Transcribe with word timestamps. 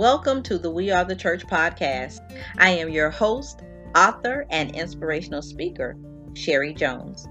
Welcome 0.00 0.42
to 0.44 0.56
the 0.56 0.70
We 0.70 0.90
Are 0.90 1.04
the 1.04 1.14
Church 1.14 1.46
podcast. 1.46 2.20
I 2.56 2.70
am 2.70 2.88
your 2.88 3.10
host, 3.10 3.60
author, 3.94 4.46
and 4.48 4.74
inspirational 4.74 5.42
speaker, 5.42 5.94
Sherry 6.32 6.72
Jones. 6.72 7.28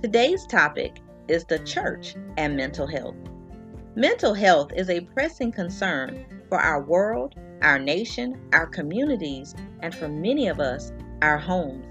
Today's 0.00 0.46
topic 0.46 1.00
is 1.26 1.44
the 1.44 1.58
church 1.58 2.14
and 2.36 2.56
mental 2.56 2.86
health. 2.86 3.16
Mental 3.96 4.32
health 4.32 4.70
is 4.76 4.90
a 4.90 5.00
pressing 5.00 5.50
concern 5.50 6.24
for 6.48 6.60
our 6.60 6.84
world, 6.84 7.34
our 7.62 7.80
nation, 7.80 8.48
our 8.52 8.68
communities, 8.68 9.56
and 9.80 9.92
for 9.92 10.06
many 10.06 10.46
of 10.46 10.60
us, 10.60 10.92
our 11.20 11.36
homes. 11.36 11.84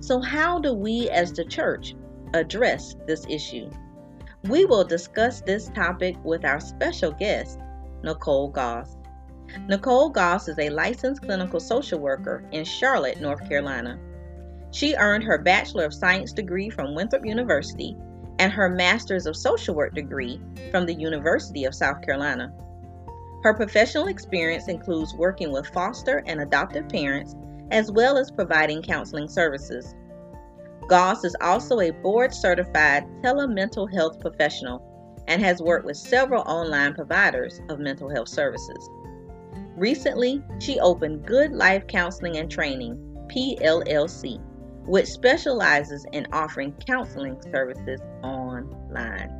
So, 0.00 0.20
how 0.20 0.58
do 0.58 0.74
we 0.74 1.08
as 1.10 1.32
the 1.32 1.44
church 1.44 1.94
address 2.34 2.96
this 3.06 3.24
issue? 3.28 3.70
We 4.48 4.64
will 4.64 4.82
discuss 4.82 5.42
this 5.42 5.68
topic 5.68 6.16
with 6.24 6.44
our 6.44 6.58
special 6.58 7.12
guest, 7.12 7.60
Nichole 8.02 8.52
Gause. 8.52 8.96
Nichole 9.68 10.12
Gause 10.12 10.48
is 10.48 10.58
a 10.58 10.68
licensed 10.68 11.22
clinical 11.22 11.60
social 11.60 11.98
worker 11.98 12.44
in 12.52 12.64
Charlotte, 12.64 13.20
North 13.20 13.48
Carolina. 13.48 13.98
She 14.72 14.94
earned 14.94 15.24
her 15.24 15.38
Bachelor 15.38 15.84
of 15.84 15.94
Science 15.94 16.32
degree 16.32 16.68
from 16.68 16.94
Winthrop 16.94 17.24
University 17.24 17.96
and 18.38 18.52
her 18.52 18.68
Master's 18.68 19.26
of 19.26 19.36
Social 19.36 19.74
Work 19.74 19.94
degree 19.94 20.40
from 20.70 20.84
the 20.84 20.94
University 20.94 21.64
of 21.64 21.74
South 21.74 22.02
Carolina. 22.02 22.52
Her 23.42 23.54
professional 23.54 24.08
experience 24.08 24.68
includes 24.68 25.14
working 25.14 25.52
with 25.52 25.68
foster 25.68 26.22
and 26.26 26.40
adoptive 26.40 26.88
parents 26.88 27.36
as 27.70 27.90
well 27.90 28.18
as 28.18 28.30
providing 28.30 28.82
counseling 28.82 29.28
services. 29.28 29.94
Gause 30.88 31.24
is 31.24 31.36
also 31.40 31.80
a 31.80 31.90
board 31.90 32.34
certified 32.34 33.06
telemental 33.22 33.90
health 33.92 34.20
professional 34.20 34.82
and 35.28 35.40
has 35.40 35.62
worked 35.62 35.86
with 35.86 35.96
several 35.96 36.42
online 36.42 36.94
providers 36.94 37.60
of 37.70 37.78
mental 37.78 38.10
health 38.10 38.28
services. 38.28 38.90
Recently, 39.76 40.42
she 40.60 40.78
opened 40.78 41.26
Good 41.26 41.52
Life 41.52 41.86
Counseling 41.88 42.36
and 42.36 42.50
Training, 42.50 42.96
PLLC, 43.26 44.40
which 44.86 45.08
specializes 45.08 46.06
in 46.12 46.26
offering 46.32 46.72
counseling 46.86 47.40
services 47.50 48.00
online. 48.22 49.32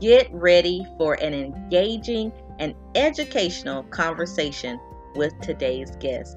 Get 0.00 0.28
ready 0.32 0.86
for 0.98 1.14
an 1.14 1.32
engaging 1.32 2.30
and 2.58 2.74
educational 2.94 3.84
conversation 3.84 4.78
with 5.14 5.32
today's 5.40 5.96
guest. 5.96 6.36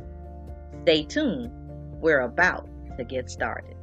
Stay 0.83 1.03
tuned, 1.03 1.51
we're 2.01 2.21
about 2.21 2.69
to 2.97 3.03
get 3.03 3.29
started. 3.29 3.75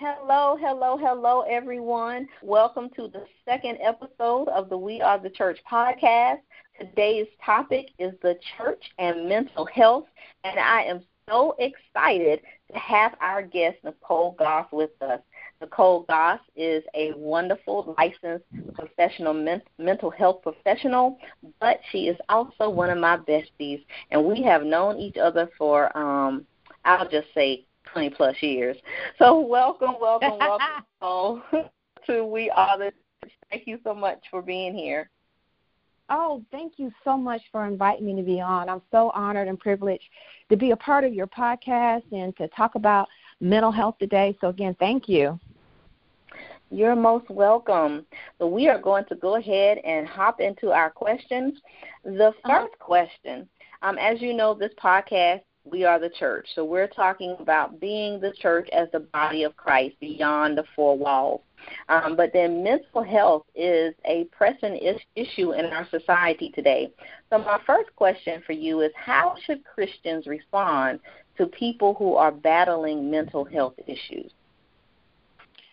Hello, 0.00 0.56
hello, 0.58 0.96
hello, 0.96 1.42
everyone. 1.42 2.26
Welcome 2.40 2.88
to 2.96 3.08
the 3.08 3.26
second 3.44 3.76
episode 3.82 4.48
of 4.48 4.70
the 4.70 4.78
We 4.78 5.02
Are 5.02 5.18
the 5.18 5.28
Church 5.28 5.58
podcast. 5.70 6.38
Today's 6.80 7.26
topic 7.44 7.90
is 7.98 8.14
the 8.22 8.38
church 8.56 8.82
and 8.98 9.28
mental 9.28 9.66
health, 9.66 10.06
and 10.42 10.58
I 10.58 10.84
am 10.84 11.02
so 11.28 11.54
excited 11.58 12.40
to 12.72 12.78
have 12.78 13.14
our 13.20 13.42
guest, 13.42 13.76
Nichole 13.84 14.38
Gause, 14.38 14.68
with 14.72 14.90
us. 15.02 15.20
Nichole 15.62 16.06
Gause 16.06 16.40
is 16.56 16.82
a 16.94 17.12
wonderful 17.14 17.94
licensed 17.98 18.46
professional 18.72 19.34
men- 19.34 19.60
mental 19.76 20.08
health 20.10 20.40
professional, 20.42 21.18
but 21.60 21.78
she 21.92 22.08
is 22.08 22.16
also 22.30 22.70
one 22.70 22.88
of 22.88 22.96
my 22.96 23.18
besties, 23.18 23.84
and 24.10 24.24
we 24.24 24.42
have 24.44 24.62
known 24.62 24.98
each 24.98 25.18
other 25.18 25.50
for, 25.58 25.94
um, 25.94 26.46
I'll 26.86 27.06
just 27.06 27.28
say, 27.34 27.66
20 27.92 28.10
plus 28.10 28.36
years. 28.40 28.76
So 29.18 29.40
welcome, 29.40 29.94
welcome, 30.00 30.38
welcome 30.38 31.42
to 32.06 32.24
We 32.24 32.50
Are 32.50 32.78
the 32.78 32.92
Thank 33.50 33.66
you 33.66 33.78
so 33.84 33.94
much 33.94 34.18
for 34.30 34.42
being 34.42 34.74
here. 34.74 35.10
Oh, 36.08 36.42
thank 36.50 36.74
you 36.76 36.90
so 37.04 37.16
much 37.16 37.40
for 37.52 37.66
inviting 37.66 38.06
me 38.06 38.16
to 38.16 38.22
be 38.22 38.40
on. 38.40 38.68
I'm 38.68 38.82
so 38.90 39.10
honored 39.10 39.48
and 39.48 39.58
privileged 39.58 40.04
to 40.48 40.56
be 40.56 40.70
a 40.70 40.76
part 40.76 41.04
of 41.04 41.12
your 41.12 41.26
podcast 41.26 42.02
and 42.12 42.36
to 42.36 42.48
talk 42.48 42.74
about 42.74 43.08
mental 43.40 43.70
health 43.70 43.96
today. 43.98 44.36
So, 44.40 44.48
again, 44.48 44.76
thank 44.78 45.08
you. 45.08 45.38
You're 46.70 46.96
most 46.96 47.28
welcome. 47.28 48.06
So, 48.38 48.46
we 48.46 48.68
are 48.68 48.80
going 48.80 49.04
to 49.06 49.16
go 49.16 49.36
ahead 49.36 49.78
and 49.78 50.06
hop 50.06 50.40
into 50.40 50.70
our 50.70 50.90
questions. 50.90 51.60
The 52.04 52.32
1st 52.44 52.64
uh-huh. 52.64 52.66
question 52.78 53.48
um, 53.82 53.98
as 53.98 54.20
you 54.20 54.34
know, 54.34 54.54
this 54.54 54.72
podcast 54.82 55.40
we 55.64 55.84
are 55.84 55.98
the 55.98 56.10
church. 56.10 56.48
So 56.54 56.64
we're 56.64 56.86
talking 56.88 57.36
about 57.38 57.80
being 57.80 58.20
the 58.20 58.32
church 58.32 58.68
as 58.72 58.88
the 58.92 59.00
body 59.00 59.44
of 59.44 59.56
Christ 59.56 59.96
beyond 60.00 60.56
the 60.56 60.64
four 60.74 60.96
walls. 60.96 61.42
Um, 61.88 62.16
but 62.16 62.30
then 62.32 62.64
mental 62.64 63.02
health 63.02 63.44
is 63.54 63.94
a 64.06 64.24
pressing 64.32 64.76
is- 64.76 65.00
issue 65.14 65.52
in 65.52 65.66
our 65.66 65.86
society 65.90 66.50
today. 66.54 66.90
So 67.28 67.38
my 67.38 67.60
first 67.66 67.94
question 67.96 68.42
for 68.46 68.52
you 68.52 68.80
is 68.80 68.90
how 68.96 69.36
should 69.44 69.62
Christians 69.64 70.26
respond 70.26 71.00
to 71.36 71.46
people 71.46 71.94
who 71.94 72.14
are 72.14 72.32
battling 72.32 73.10
mental 73.10 73.44
health 73.44 73.74
issues? 73.86 74.32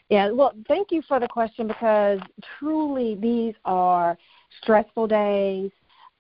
Yeah, 0.09 0.31
well, 0.31 0.53
thank 0.67 0.91
you 0.91 1.01
for 1.07 1.19
the 1.19 1.27
question 1.27 1.67
because 1.67 2.19
truly 2.59 3.15
these 3.15 3.55
are 3.65 4.17
stressful 4.61 5.07
days 5.07 5.71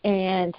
and 0.03 0.53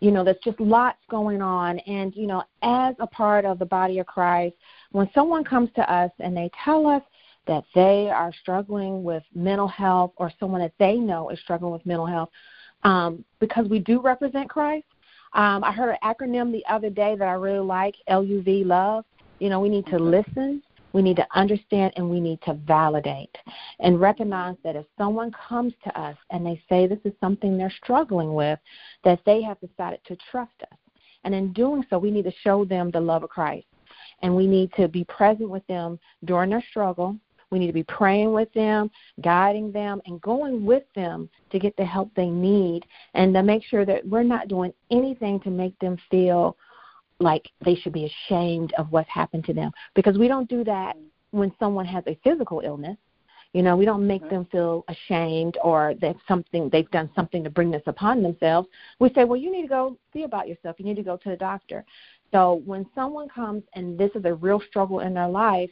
you 0.00 0.10
know, 0.10 0.24
there's 0.24 0.36
just 0.44 0.60
lots 0.60 0.98
going 1.10 1.40
on. 1.40 1.78
And, 1.80 2.14
you 2.14 2.26
know, 2.26 2.42
as 2.62 2.94
a 2.98 3.06
part 3.06 3.44
of 3.44 3.58
the 3.58 3.64
body 3.64 3.98
of 3.98 4.06
Christ, 4.06 4.54
when 4.92 5.08
someone 5.14 5.44
comes 5.44 5.70
to 5.76 5.92
us 5.92 6.10
and 6.18 6.36
they 6.36 6.50
tell 6.64 6.86
us 6.86 7.02
that 7.46 7.64
they 7.74 8.10
are 8.10 8.32
struggling 8.40 9.04
with 9.04 9.22
mental 9.34 9.68
health 9.68 10.12
or 10.16 10.32
someone 10.38 10.60
that 10.60 10.74
they 10.78 10.96
know 10.96 11.30
is 11.30 11.40
struggling 11.40 11.72
with 11.72 11.86
mental 11.86 12.06
health, 12.06 12.28
um, 12.82 13.24
because 13.40 13.68
we 13.68 13.78
do 13.78 14.00
represent 14.00 14.50
Christ. 14.50 14.86
Um, 15.32 15.64
I 15.64 15.72
heard 15.72 15.90
an 15.90 15.98
acronym 16.04 16.52
the 16.52 16.64
other 16.68 16.90
day 16.90 17.16
that 17.16 17.26
I 17.26 17.32
really 17.32 17.64
like, 17.64 17.94
LUV, 18.08 18.64
love. 18.64 19.04
You 19.38 19.50
know, 19.50 19.60
we 19.60 19.68
need 19.68 19.86
to 19.86 19.98
listen, 19.98 20.62
we 20.96 21.02
need 21.02 21.16
to 21.16 21.26
understand 21.34 21.92
and 21.96 22.08
we 22.08 22.20
need 22.20 22.40
to 22.40 22.54
validate 22.54 23.36
and 23.80 24.00
recognize 24.00 24.56
that 24.64 24.76
if 24.76 24.86
someone 24.96 25.30
comes 25.30 25.74
to 25.84 26.00
us 26.00 26.16
and 26.30 26.46
they 26.46 26.58
say 26.70 26.86
this 26.86 26.98
is 27.04 27.12
something 27.20 27.58
they're 27.58 27.70
struggling 27.84 28.32
with, 28.32 28.58
that 29.04 29.20
they 29.26 29.42
have 29.42 29.60
decided 29.60 30.00
to 30.06 30.16
trust 30.30 30.54
us. 30.62 30.78
And 31.24 31.34
in 31.34 31.52
doing 31.52 31.84
so, 31.90 31.98
we 31.98 32.10
need 32.10 32.24
to 32.24 32.32
show 32.42 32.64
them 32.64 32.90
the 32.90 33.00
love 33.00 33.24
of 33.24 33.28
Christ. 33.28 33.66
And 34.22 34.34
we 34.34 34.46
need 34.46 34.72
to 34.78 34.88
be 34.88 35.04
present 35.04 35.50
with 35.50 35.66
them 35.66 35.98
during 36.24 36.48
their 36.48 36.64
struggle. 36.70 37.14
We 37.50 37.58
need 37.58 37.66
to 37.66 37.74
be 37.74 37.82
praying 37.82 38.32
with 38.32 38.50
them, 38.54 38.90
guiding 39.20 39.72
them, 39.72 40.00
and 40.06 40.18
going 40.22 40.64
with 40.64 40.84
them 40.94 41.28
to 41.50 41.58
get 41.58 41.76
the 41.76 41.84
help 41.84 42.10
they 42.14 42.30
need 42.30 42.86
and 43.12 43.34
to 43.34 43.42
make 43.42 43.64
sure 43.64 43.84
that 43.84 44.08
we're 44.08 44.22
not 44.22 44.48
doing 44.48 44.72
anything 44.90 45.40
to 45.40 45.50
make 45.50 45.78
them 45.78 45.98
feel 46.10 46.56
like 47.18 47.48
they 47.64 47.74
should 47.74 47.92
be 47.92 48.04
ashamed 48.04 48.72
of 48.78 48.90
what's 48.92 49.08
happened 49.08 49.44
to 49.46 49.54
them. 49.54 49.70
Because 49.94 50.18
we 50.18 50.28
don't 50.28 50.48
do 50.48 50.64
that 50.64 50.96
when 51.30 51.52
someone 51.58 51.86
has 51.86 52.04
a 52.06 52.18
physical 52.22 52.60
illness. 52.64 52.96
You 53.52 53.62
know 53.62 53.76
we 53.76 53.86
don't 53.86 54.06
make 54.06 54.22
mm-hmm. 54.22 54.34
them 54.34 54.44
feel 54.46 54.84
ashamed 54.88 55.56
or 55.64 55.94
that 56.00 56.16
something 56.28 56.68
they've 56.68 56.90
done 56.90 57.08
something 57.14 57.42
to 57.42 57.48
bring 57.48 57.70
this 57.70 57.82
upon 57.86 58.22
themselves. 58.22 58.68
We 58.98 59.10
say 59.14 59.24
well 59.24 59.38
you 59.38 59.50
need 59.50 59.62
to 59.62 59.68
go 59.68 59.96
see 60.12 60.24
about 60.24 60.48
yourself. 60.48 60.76
You 60.78 60.84
need 60.84 60.96
to 60.96 61.02
go 61.02 61.16
to 61.16 61.30
the 61.30 61.36
doctor. 61.36 61.84
So 62.32 62.60
when 62.66 62.84
someone 62.94 63.28
comes 63.28 63.62
and 63.74 63.98
this 63.98 64.10
is 64.14 64.24
a 64.24 64.34
real 64.34 64.60
struggle 64.60 65.00
in 65.00 65.14
their 65.14 65.28
life 65.28 65.70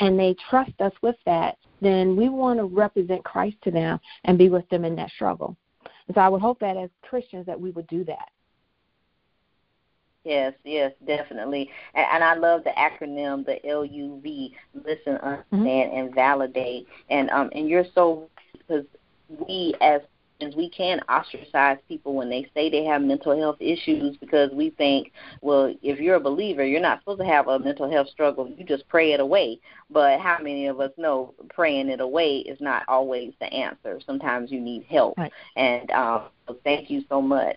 and 0.00 0.18
they 0.18 0.36
trust 0.48 0.80
us 0.80 0.92
with 1.02 1.16
that 1.26 1.58
then 1.80 2.16
we 2.16 2.28
want 2.28 2.58
to 2.58 2.64
represent 2.64 3.24
christ 3.24 3.56
to 3.62 3.70
them 3.70 4.00
and 4.24 4.38
be 4.38 4.48
with 4.48 4.68
them 4.68 4.84
in 4.84 4.96
that 4.96 5.10
struggle. 5.10 5.56
And 6.06 6.14
so 6.14 6.20
i 6.22 6.28
would 6.28 6.40
hope 6.40 6.60
that 6.60 6.76
as 6.76 6.88
christians 7.02 7.44
that 7.46 7.60
we 7.60 7.72
would 7.72 7.86
do 7.88 8.04
that 8.04 8.30
Yes, 10.28 10.52
yes, 10.62 10.92
definitely. 11.06 11.70
And, 11.94 12.06
and 12.12 12.24
I 12.24 12.34
love 12.34 12.62
the 12.62 12.70
acronym, 12.70 13.46
the 13.46 13.58
LUV, 13.64 14.52
listen, 14.74 15.16
understand, 15.16 15.46
mm-hmm. 15.52 15.98
and 15.98 16.14
validate. 16.14 16.86
And 17.08 17.30
um, 17.30 17.48
and 17.52 17.66
you're 17.66 17.86
so 17.94 18.28
because 18.52 18.84
we 19.28 19.74
as 19.80 20.02
we 20.54 20.68
can 20.68 21.00
ostracize 21.08 21.78
people 21.88 22.14
when 22.14 22.28
they 22.28 22.46
say 22.54 22.68
they 22.68 22.84
have 22.84 23.00
mental 23.00 23.36
health 23.36 23.56
issues 23.58 24.16
because 24.18 24.50
we 24.52 24.70
think, 24.70 25.12
well, 25.40 25.74
if 25.82 25.98
you're 25.98 26.16
a 26.16 26.20
believer, 26.20 26.64
you're 26.64 26.80
not 26.80 27.00
supposed 27.00 27.20
to 27.20 27.26
have 27.26 27.48
a 27.48 27.58
mental 27.58 27.90
health 27.90 28.08
struggle. 28.10 28.48
You 28.56 28.64
just 28.64 28.86
pray 28.88 29.12
it 29.12 29.20
away. 29.20 29.58
But 29.90 30.20
how 30.20 30.38
many 30.40 30.66
of 30.66 30.78
us 30.78 30.92
know 30.96 31.34
praying 31.48 31.88
it 31.88 32.00
away 32.00 32.38
is 32.38 32.60
not 32.60 32.84
always 32.86 33.32
the 33.40 33.46
answer? 33.46 33.98
Sometimes 34.06 34.52
you 34.52 34.60
need 34.60 34.84
help. 34.84 35.16
Right. 35.18 35.32
And 35.56 35.90
um, 35.90 36.28
so 36.46 36.56
thank 36.62 36.90
you 36.90 37.02
so 37.08 37.20
much. 37.20 37.56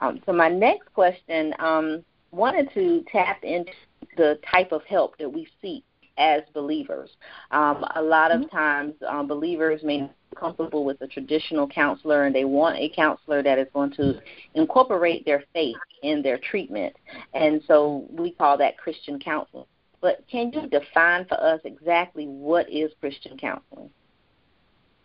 Um, 0.00 0.20
so 0.26 0.32
my 0.32 0.48
next 0.48 0.92
question 0.92 1.54
um, 1.58 2.04
wanted 2.30 2.72
to 2.74 3.04
tap 3.10 3.42
into 3.42 3.72
the 4.16 4.38
type 4.50 4.72
of 4.72 4.82
help 4.84 5.16
that 5.18 5.28
we 5.28 5.48
seek 5.62 5.84
as 6.18 6.42
believers. 6.52 7.10
Um, 7.52 7.84
a 7.94 8.02
lot 8.02 8.30
of 8.30 8.42
mm-hmm. 8.42 8.56
times, 8.56 8.94
um, 9.08 9.28
believers 9.28 9.82
may 9.82 10.00
not 10.00 10.10
be 10.30 10.36
comfortable 10.36 10.84
with 10.84 11.00
a 11.00 11.06
traditional 11.06 11.66
counselor, 11.66 12.24
and 12.24 12.34
they 12.34 12.44
want 12.44 12.76
a 12.76 12.90
counselor 12.94 13.42
that 13.42 13.58
is 13.58 13.68
going 13.72 13.92
to 13.92 14.20
incorporate 14.54 15.24
their 15.24 15.44
faith 15.54 15.76
in 16.02 16.22
their 16.22 16.38
treatment, 16.38 16.94
and 17.34 17.62
so 17.66 18.06
we 18.10 18.32
call 18.32 18.58
that 18.58 18.76
Christian 18.76 19.18
counseling. 19.18 19.66
But 20.00 20.24
can 20.30 20.52
you 20.52 20.68
define 20.68 21.24
for 21.26 21.40
us 21.40 21.60
exactly 21.64 22.26
what 22.26 22.70
is 22.70 22.92
Christian 23.00 23.36
counseling? 23.36 23.90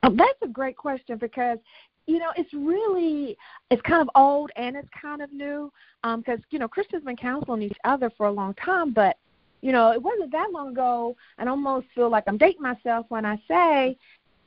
Oh, 0.03 0.09
that's 0.15 0.41
a 0.43 0.47
great 0.47 0.77
question 0.77 1.17
because 1.17 1.57
you 2.05 2.19
know 2.19 2.31
it's 2.35 2.53
really 2.53 3.37
it's 3.69 3.81
kind 3.83 4.01
of 4.01 4.09
old 4.15 4.51
and 4.55 4.75
it's 4.75 4.87
kind 4.99 5.21
of 5.21 5.31
new 5.31 5.71
because 6.01 6.39
um, 6.39 6.45
you 6.49 6.59
know 6.59 6.67
Christians 6.67 7.01
have 7.01 7.05
been 7.05 7.15
counseling 7.15 7.61
each 7.61 7.77
other 7.83 8.11
for 8.17 8.27
a 8.27 8.31
long 8.31 8.53
time, 8.55 8.93
but 8.93 9.17
you 9.61 9.71
know 9.71 9.91
it 9.91 10.01
wasn't 10.01 10.31
that 10.31 10.51
long 10.51 10.69
ago. 10.69 11.15
And 11.37 11.47
I 11.47 11.51
almost 11.51 11.87
feel 11.95 12.09
like 12.09 12.25
I'm 12.27 12.37
dating 12.37 12.61
myself 12.61 13.05
when 13.09 13.25
I 13.25 13.41
say 13.47 13.97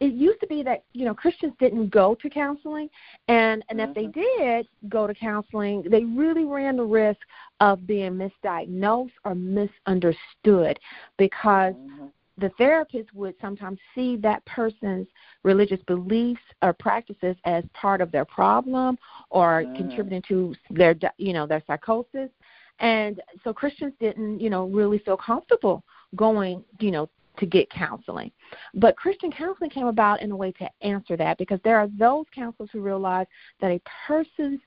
it 0.01 0.13
used 0.13 0.41
to 0.41 0.47
be 0.47 0.63
that 0.63 0.85
you 0.93 1.07
know 1.07 1.15
Christians 1.15 1.55
didn't 1.59 1.89
go 1.89 2.15
to 2.21 2.29
counseling, 2.29 2.91
and 3.29 3.65
and 3.71 3.79
mm-hmm. 3.79 3.91
if 3.91 3.95
they 3.95 4.05
mm-hmm. 4.05 4.41
did 4.41 4.69
go 4.89 5.07
to 5.07 5.15
counseling, 5.15 5.83
they 5.89 6.05
really 6.05 6.45
ran 6.45 6.77
the 6.77 6.85
risk 6.85 7.21
of 7.61 7.87
being 7.87 8.13
misdiagnosed 8.13 9.13
or 9.25 9.35
misunderstood 9.35 10.79
because 11.17 11.75
mm-hmm 11.75 12.07
the 12.39 12.51
therapist 12.59 13.13
would 13.15 13.35
sometimes 13.41 13.79
see 13.95 14.17
that 14.17 14.45
person's 14.45 15.07
religious 15.43 15.81
beliefs 15.87 16.41
or 16.63 16.73
practices 16.73 17.37
as 17.45 17.65
part 17.73 18.01
of 18.01 18.13
their 18.13 18.25
problem 18.25 18.99
or 19.31 19.65
mm. 19.65 19.77
contributing 19.77 20.23
to 20.29 20.55
their 20.71 20.95
you 21.19 21.33
know 21.33 21.47
their 21.47 21.63
psychosis 21.67 22.31
and 22.79 23.21
so 23.43 23.53
christians 23.53 23.93
didn't 24.01 24.41
you 24.41 24.51
know 24.51 24.67
really 24.67 24.99
feel 24.99 25.17
comfortable 25.17 25.83
going 26.15 26.63
you 26.81 26.91
know 26.91 27.09
to 27.39 27.47
get 27.47 27.69
counseling 27.71 28.31
but 28.75 28.97
christian 28.97 29.31
counseling 29.31 29.71
came 29.71 29.87
about 29.87 30.23
in 30.23 30.31
a 30.31 30.37
way 30.37 30.53
to 30.53 30.69
answer 30.83 31.17
that 31.17 31.39
because 31.39 31.61
there 31.65 31.79
are 31.79 31.89
those 31.99 32.25
counselors 32.35 32.71
who 32.73 32.81
realize 32.81 33.27
that 33.61 33.71
a 33.71 33.81
person's 34.07 34.61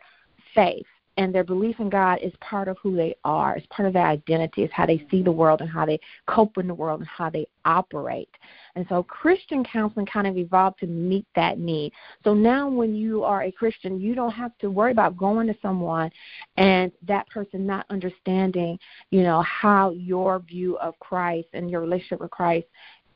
faith 0.53 0.85
and 1.19 1.35
their 1.35 1.43
belief 1.43 1.81
in 1.81 1.89
God 1.89 2.19
is 2.23 2.31
part 2.39 2.69
of 2.69 2.77
who 2.81 2.95
they 2.95 3.13
are. 3.25 3.57
It's 3.57 3.67
part 3.67 3.85
of 3.85 3.93
their 3.93 4.07
identity. 4.07 4.63
It's 4.63 4.73
how 4.73 4.85
they 4.85 5.05
see 5.11 5.21
the 5.21 5.29
world 5.29 5.59
and 5.59 5.69
how 5.69 5.85
they 5.85 5.99
cope 6.27 6.57
in 6.57 6.65
the 6.65 6.73
world 6.73 7.01
and 7.01 7.09
how 7.09 7.29
they 7.29 7.45
operate. 7.65 8.29
And 8.75 8.85
so 8.87 9.03
Christian 9.03 9.65
counseling 9.65 10.05
kind 10.05 10.27
of 10.27 10.37
evolved 10.37 10.79
to 10.79 10.87
meet 10.87 11.25
that 11.35 11.59
need. 11.59 11.91
So 12.23 12.33
now 12.33 12.69
when 12.69 12.95
you 12.95 13.25
are 13.25 13.43
a 13.43 13.51
Christian, 13.51 13.99
you 13.99 14.15
don't 14.15 14.31
have 14.31 14.57
to 14.59 14.71
worry 14.71 14.93
about 14.93 15.17
going 15.17 15.47
to 15.47 15.55
someone 15.61 16.09
and 16.55 16.89
that 17.05 17.27
person 17.27 17.65
not 17.65 17.85
understanding, 17.89 18.79
you 19.11 19.21
know, 19.23 19.41
how 19.41 19.89
your 19.91 20.39
view 20.39 20.77
of 20.77 20.97
Christ 20.99 21.49
and 21.51 21.69
your 21.69 21.81
relationship 21.81 22.21
with 22.21 22.31
Christ 22.31 22.67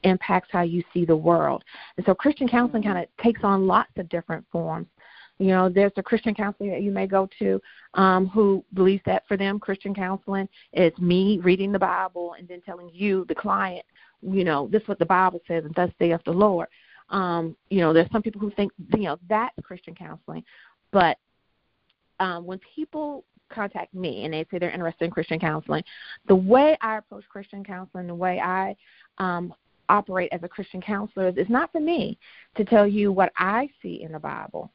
impacts 0.04 0.50
how 0.52 0.62
you 0.62 0.84
see 0.94 1.06
the 1.06 1.16
world. 1.16 1.64
And 1.96 2.06
so 2.06 2.14
Christian 2.14 2.50
counseling 2.50 2.84
kind 2.84 2.98
of 2.98 3.06
takes 3.24 3.46
on 3.46 3.66
lots 3.66 3.92
of 3.98 4.10
different 4.10 4.46
forms. 4.52 4.88
You 5.44 5.50
know, 5.50 5.68
there's 5.68 5.92
a 5.98 6.04
Christian 6.04 6.34
counseling 6.34 6.70
that 6.70 6.84
you 6.84 6.92
may 6.92 7.06
go 7.06 7.28
to 7.40 7.62
um, 7.96 8.28
who 8.28 8.64
believes 8.76 9.04
that 9.06 9.28
for 9.28 9.36
them, 9.36 9.60
Christian 9.60 9.94
counseling 9.94 10.48
is 10.72 10.98
me 10.98 11.42
reading 11.44 11.74
the 11.74 11.80
Bible 11.80 12.36
and 12.40 12.48
then 12.48 12.62
telling 12.62 12.90
you, 12.94 13.26
the 13.28 13.36
client, 13.36 13.86
you 14.22 14.46
know, 14.46 14.70
this 14.72 14.82
is 14.84 14.88
what 14.88 15.00
the 15.00 15.06
Bible 15.06 15.42
says, 15.46 15.66
and 15.66 15.76
thus 15.76 15.92
saith 16.00 16.22
the 16.24 16.32
Lord. 16.32 16.70
Um, 17.10 17.58
you 17.70 17.82
know, 17.82 17.92
there's 17.92 18.10
some 18.10 18.22
people 18.22 18.40
who 18.40 18.52
think, 18.52 18.72
you 18.96 19.04
know, 19.04 19.20
that's 19.28 19.54
Christian 19.64 19.94
counseling. 19.94 20.46
But 20.94 21.18
um, 22.22 22.46
when 22.46 22.62
people 22.74 23.26
contact 23.50 23.94
me 23.94 24.24
and 24.24 24.34
they 24.34 24.46
say 24.50 24.60
they're 24.60 24.72
interested 24.72 25.04
in 25.04 25.12
Christian 25.12 25.42
counseling, 25.42 25.84
the 26.30 26.36
way 26.36 26.78
I 26.80 27.00
approach 27.00 27.26
Christian 27.28 27.66
counseling, 27.66 28.08
the 28.08 28.16
way 28.16 28.40
I 28.40 28.78
um, 29.18 29.54
operate 29.90 30.30
as 30.32 30.42
a 30.42 30.48
Christian 30.48 30.82
counselor 30.82 31.28
is, 31.28 31.36
is 31.36 31.50
not 31.50 31.70
for 31.74 31.82
me 31.82 32.18
to 32.56 32.64
tell 32.64 32.88
you 32.88 33.12
what 33.12 33.34
I 33.38 33.68
see 33.82 34.04
in 34.04 34.14
the 34.14 34.20
Bible 34.20 34.72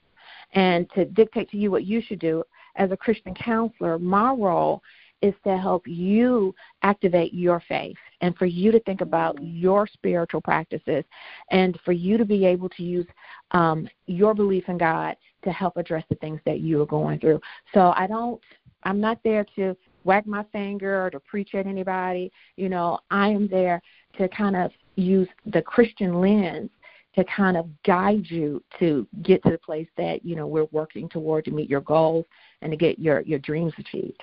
and 0.55 0.91
to 0.91 1.05
dictate 1.05 1.51
to 1.51 1.57
you 1.57 1.71
what 1.71 1.85
you 1.85 2.01
should 2.01 2.19
do 2.19 2.43
as 2.77 2.91
a 2.91 2.97
Christian 2.97 3.35
counselor, 3.35 3.99
my 3.99 4.33
role 4.33 4.83
is 5.21 5.35
to 5.45 5.57
help 5.57 5.87
you 5.87 6.55
activate 6.83 7.35
your 7.35 7.61
faith 7.69 7.97
and 8.21 8.37
for 8.37 8.47
you 8.47 8.71
to 8.71 8.81
think 8.81 9.01
about 9.01 9.37
your 9.43 9.87
spiritual 9.87 10.41
practices 10.41 11.05
and 11.51 11.79
for 11.85 11.93
you 11.93 12.17
to 12.17 12.25
be 12.25 12.45
able 12.45 12.69
to 12.69 12.83
use 12.83 13.07
um, 13.51 13.89
your 14.07 14.33
belief 14.33 14.69
in 14.69 14.79
God 14.79 15.17
to 15.43 15.51
help 15.51 15.77
address 15.77 16.05
the 16.09 16.15
things 16.17 16.41
that 16.47 16.61
you 16.61 16.81
are 16.83 16.87
going 16.87 17.19
through. 17.19 17.41
So 17.75 17.93
I 17.97 18.07
don't, 18.07 18.41
I'm 18.85 19.01
not 19.01 19.19
there 19.25 19.45
to 19.57 19.77
wag 20.05 20.27
my 20.27 20.45
finger 20.53 21.05
or 21.05 21.11
to 21.11 21.21
preach 21.21 21.55
at 21.55 21.67
anybody. 21.67 22.31
You 22.57 22.69
know, 22.69 23.01
I 23.11 23.29
am 23.29 23.49
there 23.49 23.83
to 24.19 24.29
kind 24.29 24.57
of 24.57 24.71
use 24.95 25.29
the 25.47 25.63
Christian 25.63 26.21
lens 26.21 26.71
to 27.19 27.25
kind 27.25 27.57
of 27.57 27.67
guide 27.83 28.25
you 28.29 28.63
to 28.79 29.05
get 29.23 29.43
to 29.43 29.51
the 29.51 29.59
place 29.59 29.89
that 29.97 30.25
you 30.25 30.37
know 30.37 30.47
we're 30.47 30.69
working 30.71 31.09
toward 31.09 31.45
to 31.45 31.51
meet 31.51 31.69
your 31.69 31.81
goals 31.81 32.25
and 32.63 32.71
to 32.71 32.77
get 32.77 32.97
your 33.01 33.23
your 33.23 33.41
dreams 33.41 33.73
achieved. 33.77 34.23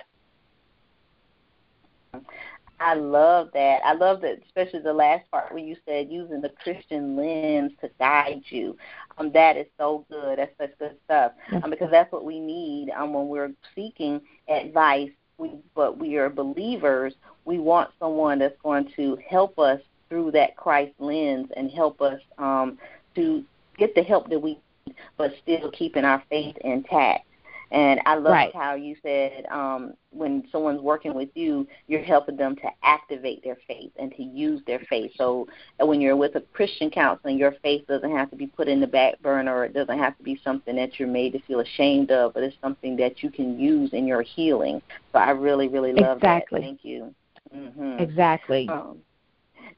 I 2.80 2.94
love 2.94 3.50
that. 3.54 3.80
I 3.84 3.94
love 3.94 4.22
that, 4.22 4.40
especially 4.46 4.80
the 4.80 4.94
last 4.94 5.30
part 5.30 5.52
where 5.52 5.64
you 5.64 5.76
said 5.86 6.10
using 6.10 6.40
the 6.40 6.52
Christian 6.64 7.18
lens 7.18 7.74
to 7.82 7.90
guide 8.00 8.44
you. 8.48 8.78
Um, 9.18 9.30
that 9.34 9.58
is 9.58 9.68
so 9.78 10.06
good. 10.10 10.40
That's 10.40 10.58
such 10.58 10.78
good 10.80 10.98
stuff. 11.04 11.34
Um, 11.64 11.70
because 11.70 11.92
that's 11.92 12.12
what 12.12 12.24
we 12.24 12.40
need 12.40 12.92
um, 12.92 13.14
when 13.14 13.28
we're 13.28 13.52
seeking 13.76 14.22
advice. 14.48 15.12
We, 15.38 15.52
but 15.74 15.98
we 15.98 16.16
are 16.16 16.30
believers. 16.30 17.14
We 17.44 17.60
want 17.60 17.92
someone 18.00 18.40
that's 18.40 18.60
going 18.62 18.90
to 18.96 19.18
help 19.30 19.60
us 19.60 19.82
through 20.10 20.32
that 20.32 20.56
Christ 20.56 20.94
lens 21.00 21.48
and 21.56 21.70
help 21.72 22.02
us 22.02 22.20
um, 22.38 22.78
to 23.16 23.44
get 23.78 23.96
the 23.96 24.04
help 24.04 24.30
that 24.30 24.40
we 24.40 24.60
need, 24.86 24.96
but 25.18 25.34
still 25.42 25.72
keeping 25.72 26.06
our 26.06 26.24
faith 26.30 26.56
intact. 26.62 27.26
And 27.72 28.00
I 28.06 28.16
love 28.16 28.32
right. 28.32 28.56
how 28.56 28.76
you 28.76 28.96
said 29.02 29.46
um, 29.52 29.96
when 30.12 30.44
someone's 30.52 30.82
working 30.82 31.16
with 31.16 31.30
you, 31.34 31.68
you're 31.88 32.04
helping 32.04 32.38
them 32.38 32.56
to 32.58 32.70
activate 32.84 33.44
their 33.44 33.58
faith 33.68 33.92
and 33.98 34.14
to 34.16 34.24
use 34.24 34.62
their 34.68 34.80
faith. 34.88 35.12
So 35.18 35.48
when 35.80 36.00
you're 36.00 36.16
with 36.16 36.36
a 36.36 36.42
Christian 36.54 36.92
counseling, 36.92 37.38
your 37.38 37.56
faith 37.64 37.86
doesn't 37.88 38.12
have 38.12 38.30
to 38.30 38.36
be 38.36 38.48
put 38.48 38.68
in 38.68 38.80
the 38.80 38.88
back 38.88 39.20
burner. 39.22 39.54
Or 39.54 39.66
it 39.66 39.74
doesn't 39.74 39.98
have 39.98 40.16
to 40.18 40.24
be 40.24 40.40
something 40.44 40.76
that 40.76 41.00
you're 41.00 41.10
made 41.10 41.34
to 41.34 41.40
feel 41.40 41.60
ashamed 41.60 42.12
of, 42.12 42.36
but 42.36 42.44
it's 42.44 42.56
something 42.62 42.96
that 42.98 43.24
you 43.24 43.32
can 43.32 43.60
use 43.60 43.92
in 43.94 44.06
your 44.06 44.22
healing. 44.22 44.82
So 45.12 45.20
I 45.20 45.32
really, 45.32 45.68
really 45.68 45.92
love 45.92 46.18
exactly. 46.18 46.62
that. 46.62 46.66
Thank 46.66 46.86
you. 46.86 47.14
Mm-hmm. 47.54 48.00
Exactly. 48.00 48.70
Um, 48.70 49.00